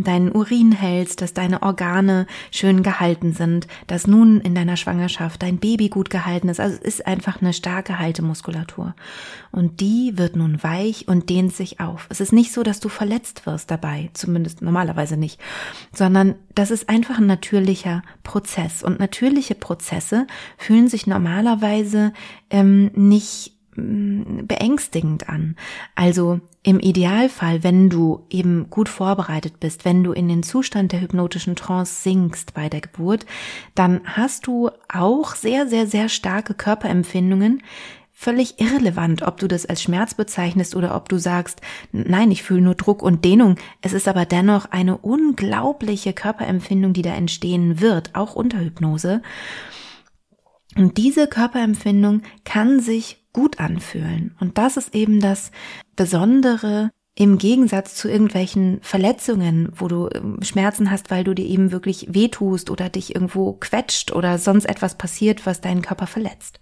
deinen 0.04 0.32
Urin 0.32 0.72
hältst, 0.72 1.22
dass 1.22 1.34
deine 1.34 1.62
Organe 1.62 2.26
schön 2.50 2.82
gehalten 2.82 3.32
sind, 3.32 3.66
dass 3.86 4.06
nun 4.06 4.40
in 4.40 4.54
deiner 4.54 4.76
Schwangerschaft 4.76 5.42
dein 5.42 5.58
Baby 5.58 5.88
gut 5.88 6.10
gehalten 6.10 6.48
ist. 6.48 6.60
Also 6.60 6.76
es 6.76 6.96
ist 6.96 7.06
einfach 7.06 7.40
eine 7.40 7.52
starke 7.52 7.98
Haltemuskulatur. 7.98 8.94
Und 9.52 9.80
die 9.80 10.18
wird 10.18 10.36
nun 10.36 10.62
weich 10.62 11.08
und 11.08 11.30
dehnt 11.30 11.54
sich 11.54 11.80
auf. 11.80 12.06
Es 12.10 12.20
ist 12.20 12.32
nicht 12.32 12.52
so, 12.52 12.62
dass 12.62 12.80
du 12.80 12.88
verletzt 12.88 13.46
wirst 13.46 13.70
dabei, 13.70 14.10
zumindest 14.12 14.62
normalerweise 14.62 15.16
nicht, 15.16 15.40
sondern 15.92 16.34
das 16.54 16.70
ist 16.70 16.88
einfach 16.88 17.18
ein 17.18 17.26
natürlicher 17.26 18.02
Prozess. 18.22 18.82
Und 18.82 19.00
natürliche 19.00 19.54
Prozesse 19.54 20.26
fühlen 20.58 20.88
sich 20.88 21.06
normalerweise 21.06 22.12
ähm, 22.50 22.90
nicht 22.94 23.55
beängstigend 23.76 25.28
an. 25.28 25.56
Also 25.94 26.40
im 26.62 26.80
Idealfall, 26.80 27.62
wenn 27.62 27.90
du 27.90 28.24
eben 28.30 28.70
gut 28.70 28.88
vorbereitet 28.88 29.60
bist, 29.60 29.84
wenn 29.84 30.02
du 30.02 30.12
in 30.12 30.28
den 30.28 30.42
Zustand 30.42 30.92
der 30.92 31.00
hypnotischen 31.00 31.56
Trance 31.56 32.02
sinkst 32.02 32.54
bei 32.54 32.68
der 32.68 32.80
Geburt, 32.80 33.26
dann 33.74 34.00
hast 34.04 34.46
du 34.46 34.70
auch 34.92 35.34
sehr, 35.34 35.68
sehr, 35.68 35.86
sehr 35.86 36.08
starke 36.08 36.54
Körperempfindungen, 36.54 37.62
völlig 38.18 38.58
irrelevant, 38.60 39.22
ob 39.22 39.36
du 39.36 39.46
das 39.46 39.66
als 39.66 39.82
Schmerz 39.82 40.14
bezeichnest 40.14 40.74
oder 40.74 40.96
ob 40.96 41.10
du 41.10 41.18
sagst, 41.18 41.60
nein, 41.92 42.30
ich 42.30 42.42
fühle 42.42 42.62
nur 42.62 42.74
Druck 42.74 43.02
und 43.02 43.26
Dehnung. 43.26 43.56
Es 43.82 43.92
ist 43.92 44.08
aber 44.08 44.24
dennoch 44.24 44.70
eine 44.70 44.96
unglaubliche 44.96 46.14
Körperempfindung, 46.14 46.94
die 46.94 47.02
da 47.02 47.14
entstehen 47.14 47.80
wird, 47.80 48.14
auch 48.14 48.34
unter 48.34 48.58
Hypnose. 48.58 49.20
Und 50.76 50.96
diese 50.96 51.26
Körperempfindung 51.26 52.22
kann 52.44 52.80
sich 52.80 53.25
gut 53.36 53.60
anfühlen. 53.60 54.34
Und 54.40 54.56
das 54.56 54.78
ist 54.78 54.94
eben 54.94 55.20
das 55.20 55.50
Besondere 55.94 56.90
im 57.14 57.36
Gegensatz 57.36 57.94
zu 57.94 58.08
irgendwelchen 58.08 58.78
Verletzungen, 58.80 59.68
wo 59.74 59.88
du 59.88 60.08
ähm, 60.08 60.38
Schmerzen 60.42 60.90
hast, 60.90 61.10
weil 61.10 61.22
du 61.22 61.34
dir 61.34 61.44
eben 61.44 61.70
wirklich 61.70 62.14
wehtust 62.14 62.70
oder 62.70 62.88
dich 62.88 63.14
irgendwo 63.14 63.52
quetscht 63.52 64.10
oder 64.12 64.38
sonst 64.38 64.64
etwas 64.64 64.96
passiert, 64.96 65.44
was 65.44 65.60
deinen 65.60 65.82
Körper 65.82 66.06
verletzt. 66.06 66.60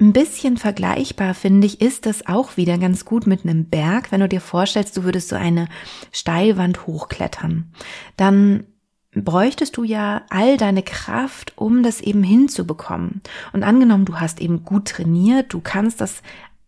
Ein 0.00 0.12
bisschen 0.12 0.56
vergleichbar, 0.56 1.34
finde 1.34 1.68
ich, 1.68 1.80
ist 1.80 2.04
das 2.04 2.26
auch 2.26 2.56
wieder 2.56 2.76
ganz 2.76 3.04
gut 3.04 3.28
mit 3.28 3.44
einem 3.44 3.66
Berg. 3.66 4.10
Wenn 4.10 4.20
du 4.20 4.28
dir 4.28 4.40
vorstellst, 4.40 4.96
du 4.96 5.04
würdest 5.04 5.28
so 5.28 5.36
eine 5.36 5.68
Steilwand 6.10 6.88
hochklettern, 6.88 7.72
dann 8.16 8.66
bräuchtest 9.14 9.76
du 9.76 9.84
ja 9.84 10.22
all 10.30 10.56
deine 10.56 10.82
Kraft, 10.82 11.52
um 11.56 11.82
das 11.82 12.00
eben 12.00 12.22
hinzubekommen. 12.22 13.22
Und 13.52 13.64
angenommen, 13.64 14.04
du 14.04 14.20
hast 14.20 14.40
eben 14.40 14.64
gut 14.64 14.88
trainiert, 14.88 15.52
du 15.52 15.60
kannst 15.60 16.00
das 16.00 16.22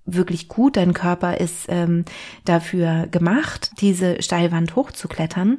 wirklich 0.05 0.49
gut, 0.49 0.77
dein 0.77 0.95
Körper 0.95 1.39
ist 1.39 1.67
ähm, 1.69 2.05
dafür 2.45 3.07
gemacht, 3.07 3.71
diese 3.81 4.21
Steilwand 4.21 4.75
hochzuklettern, 4.75 5.59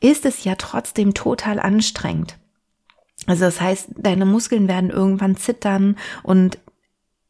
ist 0.00 0.26
es 0.26 0.42
ja 0.42 0.56
trotzdem 0.56 1.14
total 1.14 1.60
anstrengend. 1.60 2.38
Also 3.26 3.44
das 3.44 3.60
heißt, 3.60 3.90
deine 3.96 4.26
Muskeln 4.26 4.66
werden 4.66 4.90
irgendwann 4.90 5.36
zittern 5.36 5.96
und 6.24 6.58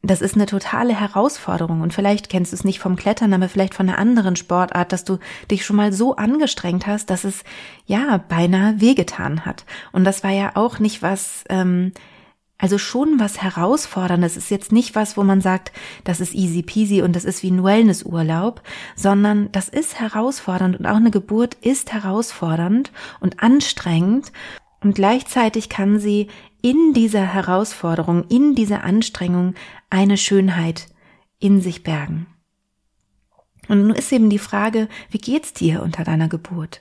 das 0.03 0.21
ist 0.21 0.35
eine 0.35 0.47
totale 0.47 0.99
Herausforderung 0.99 1.81
und 1.81 1.95
vielleicht 1.95 2.29
kennst 2.29 2.53
du 2.53 2.57
es 2.57 2.65
nicht 2.65 2.81
vom 2.81 2.97
Klettern, 2.97 3.33
aber 3.33 3.49
vielleicht 3.49 3.75
von 3.75 3.89
einer 3.89 3.99
anderen 3.99 4.35
Sportart, 4.35 4.93
dass 4.93 5.05
du 5.05 5.19
dich 5.51 5.65
schon 5.65 5.77
mal 5.77 5.93
so 5.93 6.17
angestrengt 6.17 6.89
hast, 6.89 7.09
dass 7.09 7.23
es 7.23 7.45
ja 7.87 8.19
beinahe 8.29 8.81
wehgetan 8.81 9.47
hat. 9.47 9.65
Und 9.93 10.03
das 10.03 10.25
war 10.25 10.31
ja 10.31 10.53
auch 10.55 10.81
nicht 10.81 11.03
was, 11.03 11.45
ähm, 11.49 11.93
also 12.59 12.79
schon 12.79 13.21
was 13.21 13.43
herausforderndes. 13.43 14.37
Es 14.37 14.45
ist 14.45 14.51
jetzt 14.51 14.73
nicht 14.73 14.97
was, 14.97 15.17
wo 15.17 15.23
man 15.23 15.41
sagt, 15.41 15.71
das 16.03 16.19
ist 16.21 16.35
easy 16.35 16.63
peasy 16.63 17.03
und 17.03 17.15
das 17.15 17.25
ist 17.25 17.45
wie 17.45 17.53
ein 17.53 17.63
Wellnessurlaub, 17.63 18.61
sondern 18.97 19.53
das 19.53 19.69
ist 19.69 20.01
herausfordernd 20.01 20.81
und 20.81 20.87
auch 20.87 20.97
eine 20.97 21.13
Geburt 21.13 21.55
ist 21.55 21.93
herausfordernd 21.93 22.91
und 23.21 23.41
anstrengend 23.41 24.33
und 24.83 24.97
gleichzeitig 24.97 25.69
kann 25.69 26.01
sie 26.01 26.29
in 26.63 26.95
dieser 26.95 27.27
Herausforderung, 27.27 28.25
in 28.29 28.55
dieser 28.55 28.85
Anstrengung 28.85 29.55
eine 29.91 30.17
Schönheit 30.17 30.87
in 31.39 31.61
sich 31.61 31.83
bergen. 31.83 32.29
Und 33.69 33.83
nun 33.83 33.97
ist 33.97 34.13
eben 34.13 34.31
die 34.31 34.39
Frage, 34.39 34.89
wie 35.11 35.19
geht's 35.19 35.53
dir 35.53 35.83
unter 35.83 36.05
deiner 36.05 36.29
Geburt? 36.29 36.81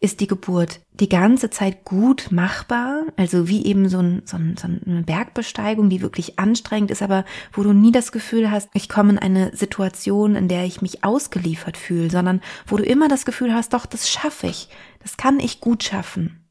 Ist 0.00 0.20
die 0.20 0.28
Geburt 0.28 0.80
die 0.92 1.08
ganze 1.08 1.50
Zeit 1.50 1.84
gut 1.84 2.28
machbar? 2.30 3.02
Also 3.16 3.48
wie 3.48 3.66
eben 3.66 3.88
so, 3.88 3.98
ein, 3.98 4.22
so, 4.24 4.36
ein, 4.36 4.56
so 4.56 4.68
eine 4.68 5.02
Bergbesteigung, 5.02 5.90
die 5.90 6.00
wirklich 6.00 6.38
anstrengend 6.38 6.92
ist, 6.92 7.02
aber 7.02 7.24
wo 7.52 7.64
du 7.64 7.72
nie 7.72 7.90
das 7.90 8.12
Gefühl 8.12 8.50
hast, 8.50 8.68
ich 8.74 8.88
komme 8.88 9.12
in 9.12 9.18
eine 9.18 9.56
Situation, 9.56 10.36
in 10.36 10.46
der 10.46 10.64
ich 10.64 10.82
mich 10.82 11.02
ausgeliefert 11.02 11.76
fühle, 11.76 12.10
sondern 12.10 12.40
wo 12.66 12.76
du 12.76 12.84
immer 12.84 13.08
das 13.08 13.24
Gefühl 13.26 13.52
hast, 13.52 13.72
doch, 13.72 13.86
das 13.86 14.08
schaffe 14.08 14.46
ich, 14.46 14.68
das 15.02 15.16
kann 15.16 15.40
ich 15.40 15.60
gut 15.60 15.82
schaffen. 15.82 16.47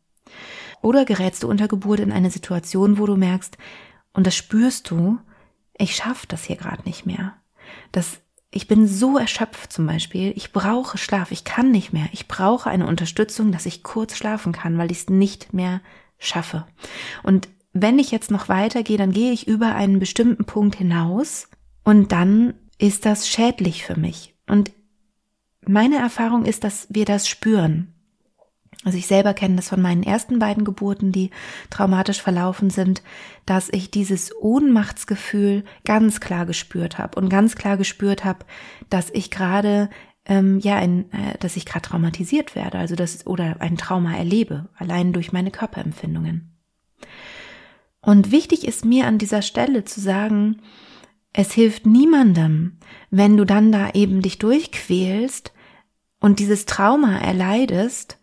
Oder 0.81 1.05
gerätst 1.05 1.43
du 1.43 1.49
unter 1.49 1.67
Geburt 1.67 1.99
in 1.99 2.11
eine 2.11 2.29
Situation, 2.29 2.97
wo 2.97 3.05
du 3.05 3.15
merkst, 3.15 3.57
und 4.13 4.25
das 4.25 4.35
spürst 4.35 4.89
du, 4.89 5.19
ich 5.77 5.95
schaffe 5.95 6.25
das 6.27 6.43
hier 6.43 6.55
gerade 6.55 6.83
nicht 6.83 7.05
mehr. 7.05 7.35
Das, 7.91 8.19
ich 8.49 8.67
bin 8.67 8.87
so 8.87 9.17
erschöpft 9.17 9.71
zum 9.71 9.85
Beispiel, 9.85 10.33
ich 10.35 10.51
brauche 10.51 10.97
Schlaf, 10.97 11.31
ich 11.31 11.43
kann 11.43 11.71
nicht 11.71 11.93
mehr. 11.93 12.07
Ich 12.11 12.27
brauche 12.27 12.69
eine 12.69 12.87
Unterstützung, 12.87 13.51
dass 13.51 13.65
ich 13.65 13.83
kurz 13.83 14.15
schlafen 14.15 14.53
kann, 14.53 14.77
weil 14.77 14.91
ich 14.91 14.99
es 14.99 15.09
nicht 15.09 15.53
mehr 15.53 15.81
schaffe. 16.17 16.65
Und 17.23 17.47
wenn 17.73 17.99
ich 17.99 18.09
jetzt 18.09 18.31
noch 18.31 18.49
weitergehe, 18.49 18.97
dann 18.97 19.11
gehe 19.11 19.31
ich 19.31 19.47
über 19.47 19.75
einen 19.75 19.99
bestimmten 19.99 20.45
Punkt 20.45 20.75
hinaus 20.75 21.47
und 21.83 22.11
dann 22.11 22.55
ist 22.79 23.05
das 23.05 23.27
schädlich 23.27 23.85
für 23.85 23.99
mich. 23.99 24.35
Und 24.47 24.71
meine 25.65 25.97
Erfahrung 25.97 26.45
ist, 26.45 26.63
dass 26.63 26.87
wir 26.89 27.05
das 27.05 27.27
spüren. 27.27 27.93
Also 28.83 28.97
ich 28.97 29.07
selber 29.07 29.33
kenne 29.33 29.55
das 29.55 29.69
von 29.69 29.81
meinen 29.81 30.03
ersten 30.03 30.39
beiden 30.39 30.63
Geburten, 30.63 31.11
die 31.11 31.31
traumatisch 31.69 32.21
verlaufen 32.21 32.69
sind, 32.69 33.01
dass 33.45 33.69
ich 33.69 33.89
dieses 33.91 34.31
Ohnmachtsgefühl 34.39 35.63
ganz 35.83 36.19
klar 36.19 36.45
gespürt 36.45 36.97
habe 36.97 37.19
und 37.19 37.29
ganz 37.29 37.55
klar 37.55 37.77
gespürt 37.77 38.23
habe, 38.23 38.45
dass 38.89 39.09
ich 39.09 39.31
gerade 39.31 39.89
ähm, 40.25 40.59
ja, 40.59 40.75
ein, 40.75 41.11
äh, 41.11 41.37
dass 41.39 41.55
ich 41.55 41.65
gerade 41.65 41.87
traumatisiert 41.87 42.55
werde, 42.55 42.77
also 42.77 42.95
das 42.95 43.25
oder 43.25 43.61
ein 43.61 43.77
Trauma 43.77 44.15
erlebe, 44.15 44.69
allein 44.77 45.13
durch 45.13 45.31
meine 45.31 45.51
Körperempfindungen. 45.51 46.53
Und 48.01 48.31
wichtig 48.31 48.67
ist 48.67 48.85
mir 48.85 49.07
an 49.07 49.17
dieser 49.17 49.41
Stelle 49.41 49.85
zu 49.85 49.99
sagen, 49.99 50.61
es 51.33 51.51
hilft 51.51 51.85
niemandem, 51.85 52.77
wenn 53.09 53.37
du 53.37 53.45
dann 53.45 53.71
da 53.71 53.91
eben 53.91 54.21
dich 54.21 54.37
durchquälst 54.37 55.53
und 56.19 56.39
dieses 56.39 56.65
Trauma 56.65 57.17
erleidest 57.17 58.16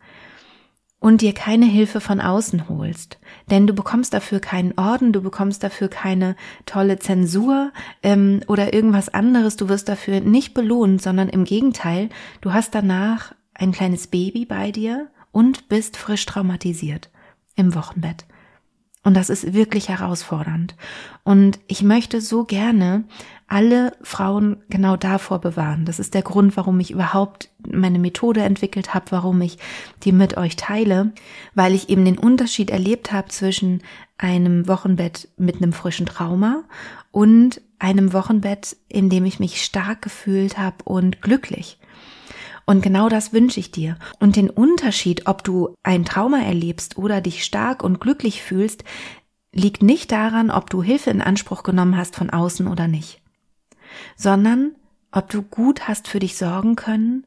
und 1.05 1.21
dir 1.21 1.35
keine 1.35 1.67
Hilfe 1.67 2.01
von 2.01 2.19
außen 2.19 2.67
holst. 2.71 3.19
Denn 3.51 3.67
du 3.67 3.75
bekommst 3.75 4.15
dafür 4.15 4.41
keinen 4.41 4.73
Orden, 4.79 5.13
du 5.13 5.21
bekommst 5.21 5.63
dafür 5.63 5.89
keine 5.89 6.35
tolle 6.65 6.99
Zensur 6.99 7.73
ähm, 8.03 8.41
oder 8.49 8.73
irgendwas 8.73 9.11
anderes, 9.11 9.57
du 9.57 9.69
wirst 9.69 9.91
dafür 9.91 10.21
nicht 10.21 10.55
belohnt, 10.55 11.03
sondern 11.03 11.29
im 11.29 11.45
Gegenteil, 11.45 12.09
du 12.41 12.55
hast 12.55 12.75
danach 12.75 13.35
ein 13.53 13.73
kleines 13.73 14.07
Baby 14.07 14.47
bei 14.47 14.71
dir 14.71 15.11
und 15.31 15.69
bist 15.69 15.99
frisch 15.99 16.25
traumatisiert 16.25 17.11
im 17.55 17.75
Wochenbett. 17.75 18.25
Und 19.05 19.15
das 19.15 19.29
ist 19.29 19.53
wirklich 19.53 19.91
herausfordernd. 19.91 20.75
Und 21.25 21.61
ich 21.69 21.83
möchte 21.83 22.23
so 22.23 22.45
gerne 22.45 23.05
alle 23.47 23.93
Frauen 24.03 24.57
genau 24.71 24.97
davor 24.97 25.41
bewahren. 25.41 25.85
Das 25.85 25.99
ist 25.99 26.15
der 26.15 26.23
Grund, 26.23 26.57
warum 26.57 26.81
ich 26.81 26.91
überhaupt 26.91 27.51
meine 27.71 27.99
Methode 27.99 28.43
entwickelt 28.43 28.95
habe, 28.95 29.07
warum 29.11 29.43
ich 29.43 29.59
die 30.03 30.13
mit 30.13 30.39
euch 30.39 30.57
teile, 30.57 31.13
weil 31.55 31.75
ich 31.75 31.91
eben 31.91 32.07
den 32.07 32.19
Unterschied 32.19 32.71
erlebt 32.71 33.13
habe 33.13 33.29
zwischen 33.29 33.83
einem 34.17 34.67
Wochenbett 34.69 35.29
mit 35.37 35.57
einem 35.57 35.75
frischen 35.75 36.07
Trauma 36.07 36.65
und 37.11 37.61
einem 37.79 38.15
Wochenbett, 38.15 38.77
in 38.89 39.11
dem 39.11 39.27
ich 39.27 39.39
mich 39.39 39.63
stark 39.63 40.01
gefühlt 40.01 40.57
habe 40.57 40.77
und 40.85 41.21
glücklich. 41.21 41.79
Und 42.67 42.83
genau 42.83 43.09
das 43.09 43.33
wünsche 43.33 43.61
ich 43.61 43.71
dir. 43.71 43.97
Und 44.21 44.37
den 44.37 44.51
Unterschied, 44.51 45.27
ob 45.27 45.45
du 45.45 45.75
ein 45.83 46.05
Trauma 46.05 46.41
erlebst 46.41 46.97
oder 46.97 47.21
dich 47.21 47.45
stark 47.45 47.83
und 47.83 48.01
glücklich 48.01 48.43
fühlst, 48.43 48.85
liegt 49.53 49.83
nicht 49.83 50.11
daran, 50.11 50.51
ob 50.51 50.71
du 50.71 50.83
Hilfe 50.83 51.11
in 51.11 51.23
Anspruch 51.23 51.63
genommen 51.63 51.97
hast 51.97 52.17
von 52.17 52.31
außen 52.31 52.67
oder 52.67 52.89
nicht, 52.89 53.23
sondern 54.17 54.75
ob 55.13 55.31
du 55.31 55.43
gut 55.43 55.87
hast 55.87 56.09
für 56.09 56.19
dich 56.19 56.37
sorgen 56.37 56.75
können 56.75 57.27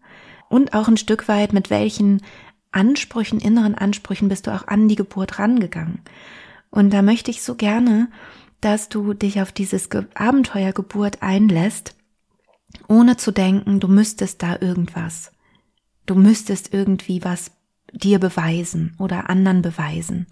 und 0.50 0.74
auch 0.74 0.88
ein 0.88 0.98
Stück 0.98 1.27
weit 1.27 1.53
mit 1.53 1.70
welchen 1.70 2.22
Ansprüchen, 2.72 3.39
inneren 3.39 3.75
Ansprüchen 3.75 4.27
bist 4.27 4.48
du 4.48 4.51
auch 4.53 4.67
an 4.67 4.89
die 4.89 4.96
Geburt 4.96 5.39
rangegangen. 5.39 6.01
Und 6.70 6.91
da 6.91 7.01
möchte 7.01 7.32
ich 7.32 7.41
so 7.41 7.56
gerne, 7.56 8.10
dass 8.60 8.89
du 8.89 9.13
dich 9.13 9.41
auf 9.41 9.51
dieses 9.51 9.89
Abenteuer 10.15 10.74
Geburt 10.74 11.22
einlässt 11.22 11.96
ohne 12.88 13.18
zu 13.18 13.32
denken, 13.32 13.80
du 13.80 13.88
müsstest 13.88 14.42
da 14.44 14.58
irgendwas. 14.60 15.32
Du 16.06 16.16
müsstest 16.16 16.74
irgendwie 16.74 17.24
was 17.24 17.52
dir 17.92 18.20
beweisen 18.20 18.96
oder 19.00 19.30
anderen 19.30 19.62
beweisen. 19.62 20.28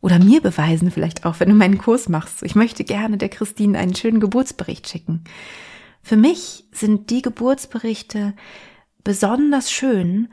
Oder 0.00 0.18
mir 0.18 0.40
beweisen 0.40 0.90
vielleicht 0.90 1.24
auch, 1.24 1.40
wenn 1.40 1.48
du 1.48 1.54
meinen 1.54 1.78
Kurs 1.78 2.08
machst. 2.08 2.42
Ich 2.42 2.54
möchte 2.54 2.84
gerne 2.84 3.16
der 3.16 3.28
Christine 3.28 3.78
einen 3.78 3.94
schönen 3.94 4.20
Geburtsbericht 4.20 4.88
schicken. 4.88 5.24
Für 6.02 6.16
mich 6.16 6.64
sind 6.70 7.10
die 7.10 7.22
Geburtsberichte 7.22 8.34
besonders 9.02 9.70
schön, 9.70 10.28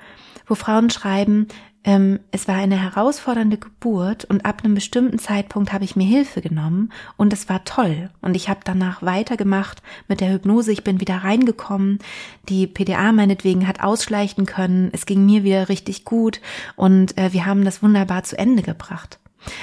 wo 0.45 0.55
Frauen 0.55 0.89
schreiben, 0.89 1.47
ähm, 1.83 2.19
es 2.31 2.47
war 2.47 2.55
eine 2.55 2.81
herausfordernde 2.81 3.57
Geburt 3.57 4.25
und 4.25 4.45
ab 4.45 4.63
einem 4.63 4.75
bestimmten 4.75 5.19
Zeitpunkt 5.19 5.73
habe 5.73 5.83
ich 5.83 5.95
mir 5.95 6.07
Hilfe 6.07 6.41
genommen 6.41 6.91
und 7.17 7.33
es 7.33 7.49
war 7.49 7.65
toll. 7.65 8.09
Und 8.21 8.35
ich 8.35 8.47
habe 8.47 8.61
danach 8.63 9.01
weitergemacht 9.01 9.81
mit 10.07 10.21
der 10.21 10.31
Hypnose. 10.31 10.71
Ich 10.71 10.83
bin 10.83 11.01
wieder 11.01 11.17
reingekommen. 11.17 11.99
Die 12.47 12.67
PDA 12.67 13.11
meinetwegen 13.11 13.67
hat 13.67 13.81
ausschleichen 13.81 14.45
können. 14.45 14.89
Es 14.93 15.05
ging 15.05 15.25
mir 15.25 15.43
wieder 15.43 15.67
richtig 15.67 16.05
gut 16.05 16.39
und 16.75 17.17
äh, 17.17 17.33
wir 17.33 17.45
haben 17.45 17.65
das 17.65 17.83
wunderbar 17.83 18.23
zu 18.23 18.37
Ende 18.37 18.63
gebracht. 18.63 19.19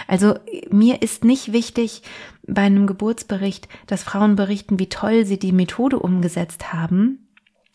Also 0.07 0.35
mir 0.71 1.01
ist 1.01 1.25
nicht 1.25 1.53
wichtig 1.53 2.03
bei 2.47 2.63
einem 2.63 2.87
Geburtsbericht, 2.87 3.69
dass 3.87 4.03
Frauen 4.03 4.37
berichten, 4.37 4.79
wie 4.79 4.89
toll 4.89 5.25
sie 5.25 5.39
die 5.39 5.53
Methode 5.53 5.99
umgesetzt 5.99 6.73
haben, 6.73 7.30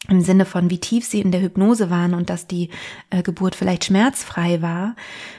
im 0.08 0.22
Sinne 0.22 0.46
von, 0.46 0.70
wie 0.70 0.80
tief 0.80 1.06
sie 1.06 1.22
in 1.22 1.32
der 1.32 1.42
Hypnose 1.42 1.90
waren 1.90 2.14
und 2.14 2.30
dass 2.30 2.48
die 2.48 2.70
äh, 3.10 3.24
Geburt 3.24 3.56
vielleicht 3.56 3.86
schmerzfrei 3.86 4.62
war. 4.62 4.96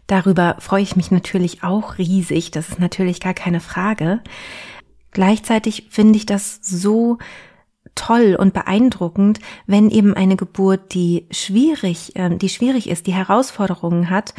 Darüber 0.06 0.56
freue 0.58 0.82
ich 0.82 0.96
mich 0.96 1.10
natürlich 1.10 1.62
auch 1.62 1.98
riesig. 1.98 2.50
Das 2.50 2.70
ist 2.70 2.80
natürlich 2.80 3.20
gar 3.20 3.34
keine 3.34 3.60
Frage. 3.60 4.20
Gleichzeitig 5.12 5.86
finde 5.90 6.16
ich 6.16 6.26
das 6.26 6.58
so 6.62 7.18
toll 7.94 8.36
und 8.38 8.52
beeindruckend, 8.52 9.40
wenn 9.66 9.90
eben 9.90 10.14
eine 10.14 10.36
Geburt, 10.36 10.94
die 10.94 11.26
schwierig, 11.30 12.16
äh, 12.16 12.36
die 12.36 12.48
schwierig 12.48 12.88
ist, 12.88 13.06
die 13.06 13.14
Herausforderungen 13.14 14.10
hat, 14.10 14.34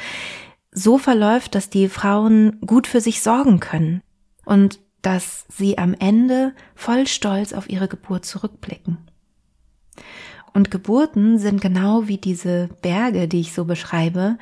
so 0.72 0.98
verläuft, 0.98 1.56
dass 1.56 1.70
die 1.70 1.90
Frauen 1.90 2.60
gut 2.66 2.86
für 2.86 3.02
sich 3.02 3.22
sorgen 3.22 3.60
können 3.60 4.02
und 4.46 4.80
dass 5.02 5.46
sie 5.50 5.78
am 5.78 5.96
Ende 5.98 6.54
voll 6.76 7.08
stolz 7.08 7.54
auf 7.54 7.70
ihre 7.70 7.88
Geburt 7.88 8.26
zurückblicken. 8.26 9.07
Und 10.54 10.72
Geburten 10.72 11.38
sind 11.38 11.62
genau 11.62 12.08
wie 12.08 12.18
diese 12.18 12.70
Berge, 12.82 13.28
die 13.28 13.42
ich 13.42 13.54
so 13.54 13.66
beschreibe, 13.66 14.38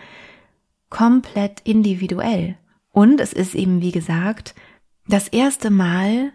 komplett 0.90 1.62
individuell. 1.64 2.56
Und 2.92 3.20
es 3.20 3.34
ist 3.34 3.56
eben, 3.56 3.82
wie 3.82 3.92
gesagt, 3.92 4.56
das 5.08 5.28
erste 5.28 5.70
Mal, 5.70 6.32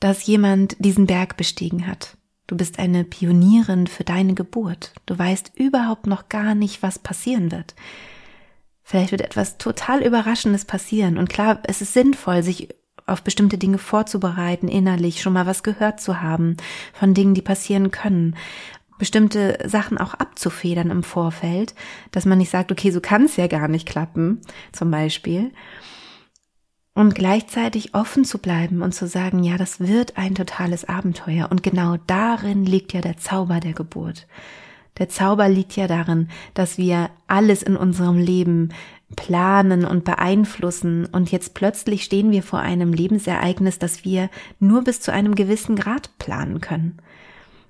dass 0.00 0.26
jemand 0.26 0.76
diesen 0.78 1.06
Berg 1.06 1.36
bestiegen 1.36 1.86
hat. 1.86 2.16
Du 2.46 2.56
bist 2.56 2.78
eine 2.78 3.04
Pionierin 3.04 3.86
für 3.86 4.04
deine 4.04 4.32
Geburt. 4.34 4.94
Du 5.04 5.18
weißt 5.18 5.52
überhaupt 5.54 6.06
noch 6.06 6.30
gar 6.30 6.54
nicht, 6.54 6.82
was 6.82 6.98
passieren 6.98 7.52
wird. 7.52 7.74
Vielleicht 8.82 9.10
wird 9.10 9.20
etwas 9.20 9.58
total 9.58 10.02
Überraschendes 10.02 10.64
passieren. 10.64 11.18
Und 11.18 11.28
klar, 11.28 11.60
es 11.64 11.82
ist 11.82 11.92
sinnvoll, 11.92 12.42
sich 12.42 12.70
auf 13.08 13.22
bestimmte 13.22 13.58
Dinge 13.58 13.78
vorzubereiten, 13.78 14.68
innerlich 14.68 15.20
schon 15.20 15.32
mal 15.32 15.46
was 15.46 15.62
gehört 15.62 16.00
zu 16.00 16.20
haben 16.20 16.56
von 16.92 17.14
Dingen, 17.14 17.34
die 17.34 17.42
passieren 17.42 17.90
können 17.90 18.34
bestimmte 18.98 19.58
Sachen 19.64 19.96
auch 19.96 20.14
abzufedern 20.14 20.90
im 20.90 21.02
Vorfeld, 21.02 21.74
dass 22.10 22.26
man 22.26 22.38
nicht 22.38 22.50
sagt, 22.50 22.70
okay, 22.72 22.90
so 22.90 23.00
kann 23.00 23.24
es 23.24 23.36
ja 23.36 23.46
gar 23.46 23.68
nicht 23.68 23.88
klappen, 23.88 24.40
zum 24.72 24.90
Beispiel. 24.90 25.52
Und 26.94 27.14
gleichzeitig 27.14 27.94
offen 27.94 28.24
zu 28.24 28.38
bleiben 28.38 28.82
und 28.82 28.92
zu 28.92 29.06
sagen, 29.06 29.44
ja, 29.44 29.56
das 29.56 29.78
wird 29.78 30.18
ein 30.18 30.34
totales 30.34 30.84
Abenteuer. 30.84 31.48
Und 31.48 31.62
genau 31.62 31.96
darin 32.08 32.66
liegt 32.66 32.92
ja 32.92 33.00
der 33.00 33.16
Zauber 33.16 33.60
der 33.60 33.72
Geburt. 33.72 34.26
Der 34.98 35.08
Zauber 35.08 35.48
liegt 35.48 35.76
ja 35.76 35.86
darin, 35.86 36.28
dass 36.54 36.76
wir 36.76 37.10
alles 37.28 37.62
in 37.62 37.76
unserem 37.76 38.18
Leben 38.18 38.70
planen 39.16 39.84
und 39.84 40.04
beeinflussen 40.04 41.06
und 41.06 41.30
jetzt 41.32 41.54
plötzlich 41.54 42.04
stehen 42.04 42.30
wir 42.30 42.42
vor 42.42 42.60
einem 42.60 42.92
Lebensereignis, 42.92 43.78
das 43.78 44.04
wir 44.04 44.28
nur 44.58 44.84
bis 44.84 45.00
zu 45.00 45.12
einem 45.12 45.34
gewissen 45.34 45.76
Grad 45.76 46.16
planen 46.18 46.60
können. 46.60 46.98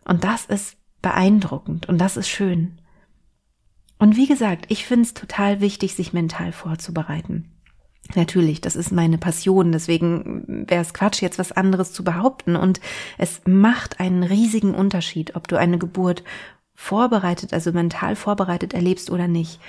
Und 0.04 0.25
das 0.25 0.47
ist 0.47 0.76
beeindruckend 1.00 1.88
und 1.88 1.99
das 1.99 2.16
ist 2.16 2.28
schön. 2.28 2.78
Und 3.99 4.16
wie 4.16 4.26
gesagt, 4.26 4.66
ich 4.68 4.85
finde 4.85 5.04
es 5.04 5.14
total 5.14 5.61
wichtig, 5.61 5.95
sich 5.95 6.12
mental 6.12 6.52
vorzubereiten. 6.52 7.52
Natürlich, 8.14 8.61
das 8.61 8.75
ist 8.75 8.90
meine 8.90 9.18
Passion, 9.18 9.71
deswegen 9.71 10.64
wäre 10.68 10.80
es 10.80 10.95
Quatsch, 10.95 11.21
jetzt 11.21 11.38
was 11.38 11.52
anderes 11.52 11.92
zu 11.92 12.04
behaupten. 12.04 12.57
Und 12.57 12.80
es 13.18 13.42
macht 13.44 14.01
einen 14.01 14.22
riesigen 14.22 14.74
Unterschied, 14.74 15.37
ob 15.37 15.46
du 15.46 15.57
eine 15.57 15.79
Geburt 15.79 16.24
vorbereitet, 16.74 17.53
also 17.53 17.72
mental 17.72 18.16
vorbereitet 18.16 18.72
erlebst 18.72 19.11
oder 19.11 19.29
nicht. 19.29 19.61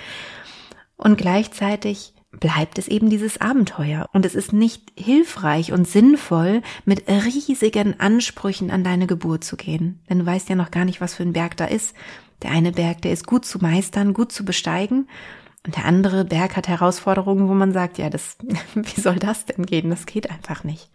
Und 1.00 1.16
gleichzeitig 1.16 2.12
bleibt 2.30 2.78
es 2.78 2.86
eben 2.86 3.08
dieses 3.08 3.40
Abenteuer. 3.40 4.06
Und 4.12 4.26
es 4.26 4.34
ist 4.34 4.52
nicht 4.52 4.92
hilfreich 4.96 5.72
und 5.72 5.88
sinnvoll, 5.88 6.62
mit 6.84 7.08
riesigen 7.08 7.98
Ansprüchen 7.98 8.70
an 8.70 8.84
deine 8.84 9.06
Geburt 9.06 9.42
zu 9.42 9.56
gehen. 9.56 10.00
Denn 10.08 10.20
du 10.20 10.26
weißt 10.26 10.48
ja 10.50 10.56
noch 10.56 10.70
gar 10.70 10.84
nicht, 10.84 11.00
was 11.00 11.14
für 11.14 11.22
ein 11.22 11.32
Berg 11.32 11.56
da 11.56 11.64
ist. 11.64 11.94
Der 12.42 12.50
eine 12.50 12.72
Berg, 12.72 13.02
der 13.02 13.12
ist 13.12 13.26
gut 13.26 13.46
zu 13.46 13.58
meistern, 13.58 14.12
gut 14.12 14.30
zu 14.30 14.44
besteigen. 14.44 15.08
Und 15.66 15.76
der 15.76 15.86
andere 15.86 16.26
Berg 16.26 16.56
hat 16.56 16.68
Herausforderungen, 16.68 17.48
wo 17.48 17.54
man 17.54 17.72
sagt, 17.72 17.96
ja, 17.96 18.10
das, 18.10 18.36
wie 18.74 19.00
soll 19.00 19.16
das 19.16 19.46
denn 19.46 19.64
gehen? 19.64 19.88
Das 19.88 20.04
geht 20.04 20.30
einfach 20.30 20.64
nicht. 20.64 20.90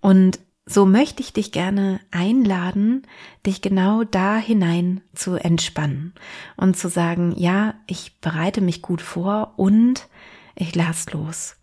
Und 0.00 0.38
so 0.68 0.84
möchte 0.84 1.22
ich 1.22 1.32
dich 1.32 1.52
gerne 1.52 2.00
einladen, 2.10 3.06
dich 3.46 3.62
genau 3.62 4.02
da 4.02 4.36
hinein 4.36 5.00
zu 5.14 5.36
entspannen 5.36 6.12
und 6.56 6.76
zu 6.76 6.88
sagen, 6.88 7.32
ja, 7.36 7.74
ich 7.86 8.20
bereite 8.20 8.60
mich 8.60 8.82
gut 8.82 9.00
vor 9.00 9.54
und 9.56 10.08
ich 10.56 10.74
lass 10.74 11.12
los. 11.12 11.56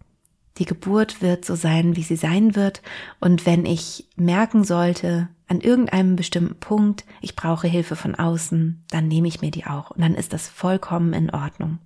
Die 0.58 0.66
Geburt 0.66 1.22
wird 1.22 1.46
so 1.46 1.56
sein, 1.56 1.96
wie 1.96 2.04
sie 2.04 2.16
sein 2.16 2.56
wird, 2.56 2.82
und 3.20 3.46
wenn 3.46 3.66
ich 3.66 4.08
merken 4.16 4.63
sollte, 4.63 5.28
an 5.48 5.62
irgendeinem 5.62 6.16
bestimmten 6.16 6.60
Punkt, 6.60 7.06
ich 7.22 7.36
brauche 7.36 7.68
Hilfe 7.68 7.96
von 7.96 8.16
außen, 8.16 8.86
dann 8.89 9.08
nehme 9.08 9.28
ich 9.28 9.42
mir 9.42 9.52
die 9.52 9.66
auch, 9.66 9.92
und 9.92 10.02
dann 10.02 10.16
ist 10.16 10.32
das 10.32 10.48
vollkommen 10.48 11.13
in 11.13 11.32
Ordnung. 11.32 11.80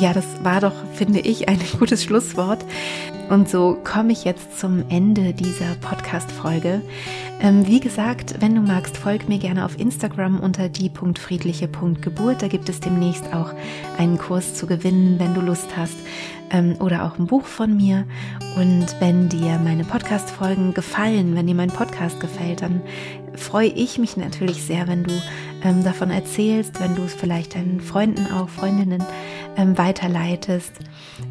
Ja, 0.00 0.14
das 0.14 0.24
war 0.42 0.62
doch, 0.62 0.72
finde 0.94 1.20
ich, 1.20 1.50
ein 1.50 1.58
gutes 1.78 2.02
Schlusswort. 2.02 2.64
Und 3.28 3.50
so 3.50 3.76
komme 3.84 4.12
ich 4.12 4.24
jetzt 4.24 4.58
zum 4.58 4.82
Ende 4.88 5.34
dieser 5.34 5.74
Podcast-Folge. 5.82 6.80
Ähm, 7.38 7.66
wie 7.66 7.80
gesagt, 7.80 8.36
wenn 8.40 8.54
du 8.54 8.62
magst, 8.62 8.96
folg 8.96 9.28
mir 9.28 9.38
gerne 9.38 9.66
auf 9.66 9.78
Instagram 9.78 10.40
unter 10.40 10.70
die.friedliche.geburt. 10.70 12.40
Da 12.40 12.48
gibt 12.48 12.70
es 12.70 12.80
demnächst 12.80 13.34
auch 13.34 13.52
einen 13.98 14.16
Kurs 14.16 14.54
zu 14.54 14.66
gewinnen, 14.66 15.18
wenn 15.18 15.34
du 15.34 15.42
Lust 15.42 15.76
hast. 15.76 15.98
Ähm, 16.50 16.76
oder 16.80 17.04
auch 17.04 17.18
ein 17.18 17.26
Buch 17.26 17.44
von 17.44 17.76
mir. 17.76 18.06
Und 18.56 18.86
wenn 19.00 19.28
dir 19.28 19.58
meine 19.62 19.84
Podcast-Folgen 19.84 20.72
gefallen, 20.72 21.36
wenn 21.36 21.46
dir 21.46 21.54
mein 21.54 21.70
Podcast 21.70 22.20
gefällt, 22.20 22.62
dann 22.62 22.80
freue 23.34 23.68
ich 23.68 23.98
mich 23.98 24.16
natürlich 24.16 24.62
sehr, 24.62 24.88
wenn 24.88 25.04
du 25.04 25.12
ähm, 25.62 25.84
davon 25.84 26.10
erzählst, 26.10 26.80
wenn 26.80 26.94
du 26.94 27.02
es 27.02 27.14
vielleicht 27.14 27.54
deinen 27.54 27.80
Freunden 27.80 28.26
auch, 28.32 28.48
Freundinnen 28.48 29.04
ähm, 29.56 29.76
weiterleitest, 29.76 30.72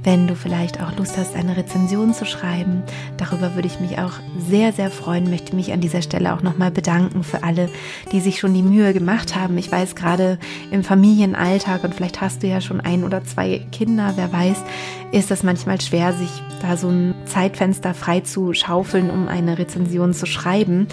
wenn 0.03 0.27
du 0.27 0.35
vielleicht 0.35 0.81
auch 0.81 0.95
Lust 0.97 1.17
hast, 1.17 1.35
eine 1.35 1.57
Rezension 1.57 2.13
zu 2.13 2.25
schreiben. 2.25 2.83
Darüber 3.17 3.55
würde 3.55 3.67
ich 3.67 3.79
mich 3.79 3.97
auch 3.99 4.13
sehr, 4.37 4.73
sehr 4.73 4.91
freuen. 4.91 5.29
Möchte 5.29 5.55
mich 5.55 5.73
an 5.73 5.81
dieser 5.81 6.01
Stelle 6.01 6.33
auch 6.33 6.41
nochmal 6.41 6.71
bedanken 6.71 7.23
für 7.23 7.43
alle, 7.43 7.69
die 8.11 8.19
sich 8.19 8.39
schon 8.39 8.53
die 8.53 8.63
Mühe 8.63 8.93
gemacht 8.93 9.35
haben. 9.35 9.57
Ich 9.57 9.71
weiß 9.71 9.95
gerade 9.95 10.37
im 10.71 10.83
Familienalltag 10.83 11.83
und 11.83 11.95
vielleicht 11.95 12.21
hast 12.21 12.43
du 12.43 12.47
ja 12.47 12.61
schon 12.61 12.81
ein 12.81 13.03
oder 13.03 13.23
zwei 13.23 13.65
Kinder, 13.71 14.13
wer 14.15 14.31
weiß, 14.31 14.63
ist 15.11 15.31
das 15.31 15.43
manchmal 15.43 15.81
schwer, 15.81 16.13
sich 16.13 16.29
da 16.61 16.77
so 16.77 16.89
ein 16.89 17.15
Zeitfenster 17.25 17.93
frei 17.93 18.19
zu 18.19 18.53
schaufeln, 18.53 19.09
um 19.09 19.27
eine 19.27 19.57
Rezension 19.57 20.13
zu 20.13 20.25
schreiben. 20.25 20.87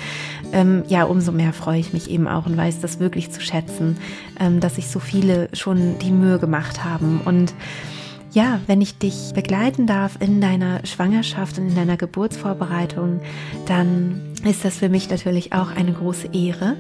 Ähm, 0.53 0.85
ja, 0.89 1.05
umso 1.05 1.33
mehr 1.33 1.53
freue 1.53 1.81
ich 1.81 1.93
mich 1.93 2.11
eben 2.11 2.29
auch 2.29 2.47
und 2.47 2.57
weiß 2.57 2.81
das 2.81 3.01
wirklich 3.01 3.31
zu 3.31 3.41
schätzen, 3.41 3.97
ähm, 4.39 4.61
dass 4.61 4.77
sich 4.77 4.89
so 4.89 4.99
viele 4.99 5.49
schon 5.53 5.99
die 5.99 6.11
Mühe 6.11 6.39
gemacht 6.39 6.85
haben. 6.85 7.21
Und 7.25 7.55
ja, 8.33 8.61
wenn 8.67 8.81
ich 8.81 8.99
dich 8.99 9.33
begleiten 9.35 9.87
darf 9.87 10.19
in 10.21 10.41
deiner 10.41 10.85
Schwangerschaft 10.85 11.59
und 11.59 11.69
in 11.69 11.75
deiner 11.75 11.97
Geburtsvorbereitung, 11.97 13.21
dann 13.65 14.21
ist 14.47 14.65
das 14.65 14.79
für 14.79 14.89
mich 14.89 15.11
natürlich 15.11 15.53
auch 15.53 15.75
eine 15.75 15.93
große 15.93 16.29
Ehre. 16.33 16.77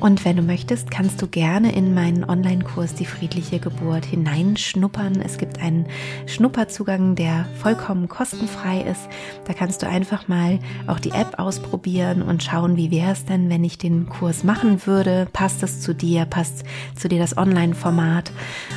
Und 0.00 0.24
wenn 0.24 0.36
du 0.36 0.42
möchtest, 0.42 0.90
kannst 0.90 1.20
du 1.20 1.26
gerne 1.26 1.72
in 1.74 1.94
meinen 1.94 2.24
Online-Kurs 2.24 2.94
Die 2.94 3.04
friedliche 3.04 3.58
Geburt 3.58 4.04
hineinschnuppern. 4.04 5.20
Es 5.20 5.38
gibt 5.38 5.60
einen 5.60 5.86
Schnupperzugang, 6.26 7.14
der 7.14 7.46
vollkommen 7.60 8.08
kostenfrei 8.08 8.82
ist. 8.82 9.08
Da 9.46 9.52
kannst 9.52 9.82
du 9.82 9.88
einfach 9.88 10.28
mal 10.28 10.58
auch 10.86 10.98
die 10.98 11.10
App 11.10 11.38
ausprobieren 11.38 12.22
und 12.22 12.42
schauen, 12.42 12.76
wie 12.76 12.90
wäre 12.90 13.12
es 13.12 13.24
denn, 13.24 13.50
wenn 13.50 13.64
ich 13.64 13.78
den 13.78 14.08
Kurs 14.08 14.44
machen 14.44 14.86
würde. 14.86 15.28
Passt 15.32 15.62
es 15.62 15.80
zu 15.80 15.94
dir? 15.94 16.24
Passt 16.24 16.64
zu 16.96 17.08
dir 17.08 17.18
das 17.18 17.36
Online-Format 17.36 18.32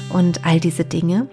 und 0.10 0.45
all 0.45 0.60
diese 0.60 0.86
Dinge? 0.86 1.27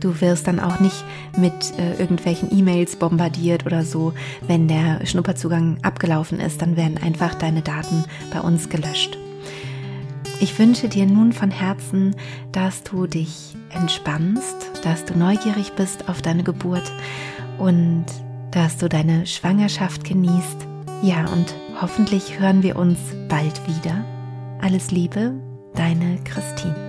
Du 0.00 0.20
wirst 0.20 0.46
dann 0.46 0.60
auch 0.60 0.80
nicht 0.80 1.04
mit 1.36 1.78
äh, 1.78 1.94
irgendwelchen 2.00 2.56
E-Mails 2.56 2.96
bombardiert 2.96 3.66
oder 3.66 3.84
so, 3.84 4.12
wenn 4.46 4.68
der 4.68 5.04
Schnupperzugang 5.06 5.78
abgelaufen 5.82 6.40
ist, 6.48 6.60
dann 6.62 6.76
werden 6.76 6.98
einfach 6.98 7.36
deine 7.36 7.62
Daten 7.62 8.04
bei 8.32 8.40
uns 8.40 8.68
gelöscht. 8.68 9.16
Ich 10.40 10.58
wünsche 10.58 10.88
dir 10.88 11.06
nun 11.06 11.32
von 11.32 11.50
Herzen, 11.50 12.16
dass 12.50 12.82
du 12.82 13.06
dich 13.06 13.54
entspannst, 13.70 14.70
dass 14.82 15.04
du 15.04 15.16
neugierig 15.16 15.72
bist 15.72 16.08
auf 16.08 16.22
deine 16.22 16.42
Geburt 16.42 16.92
und 17.58 18.06
dass 18.50 18.78
du 18.78 18.88
deine 18.88 19.26
Schwangerschaft 19.26 20.04
genießt. 20.04 20.66
Ja, 21.02 21.26
und 21.28 21.54
hoffentlich 21.80 22.40
hören 22.40 22.62
wir 22.62 22.76
uns 22.76 22.98
bald 23.28 23.60
wieder. 23.68 24.04
Alles 24.60 24.90
Liebe, 24.90 25.34
Deine 25.78 26.18
Christine. 26.24 26.87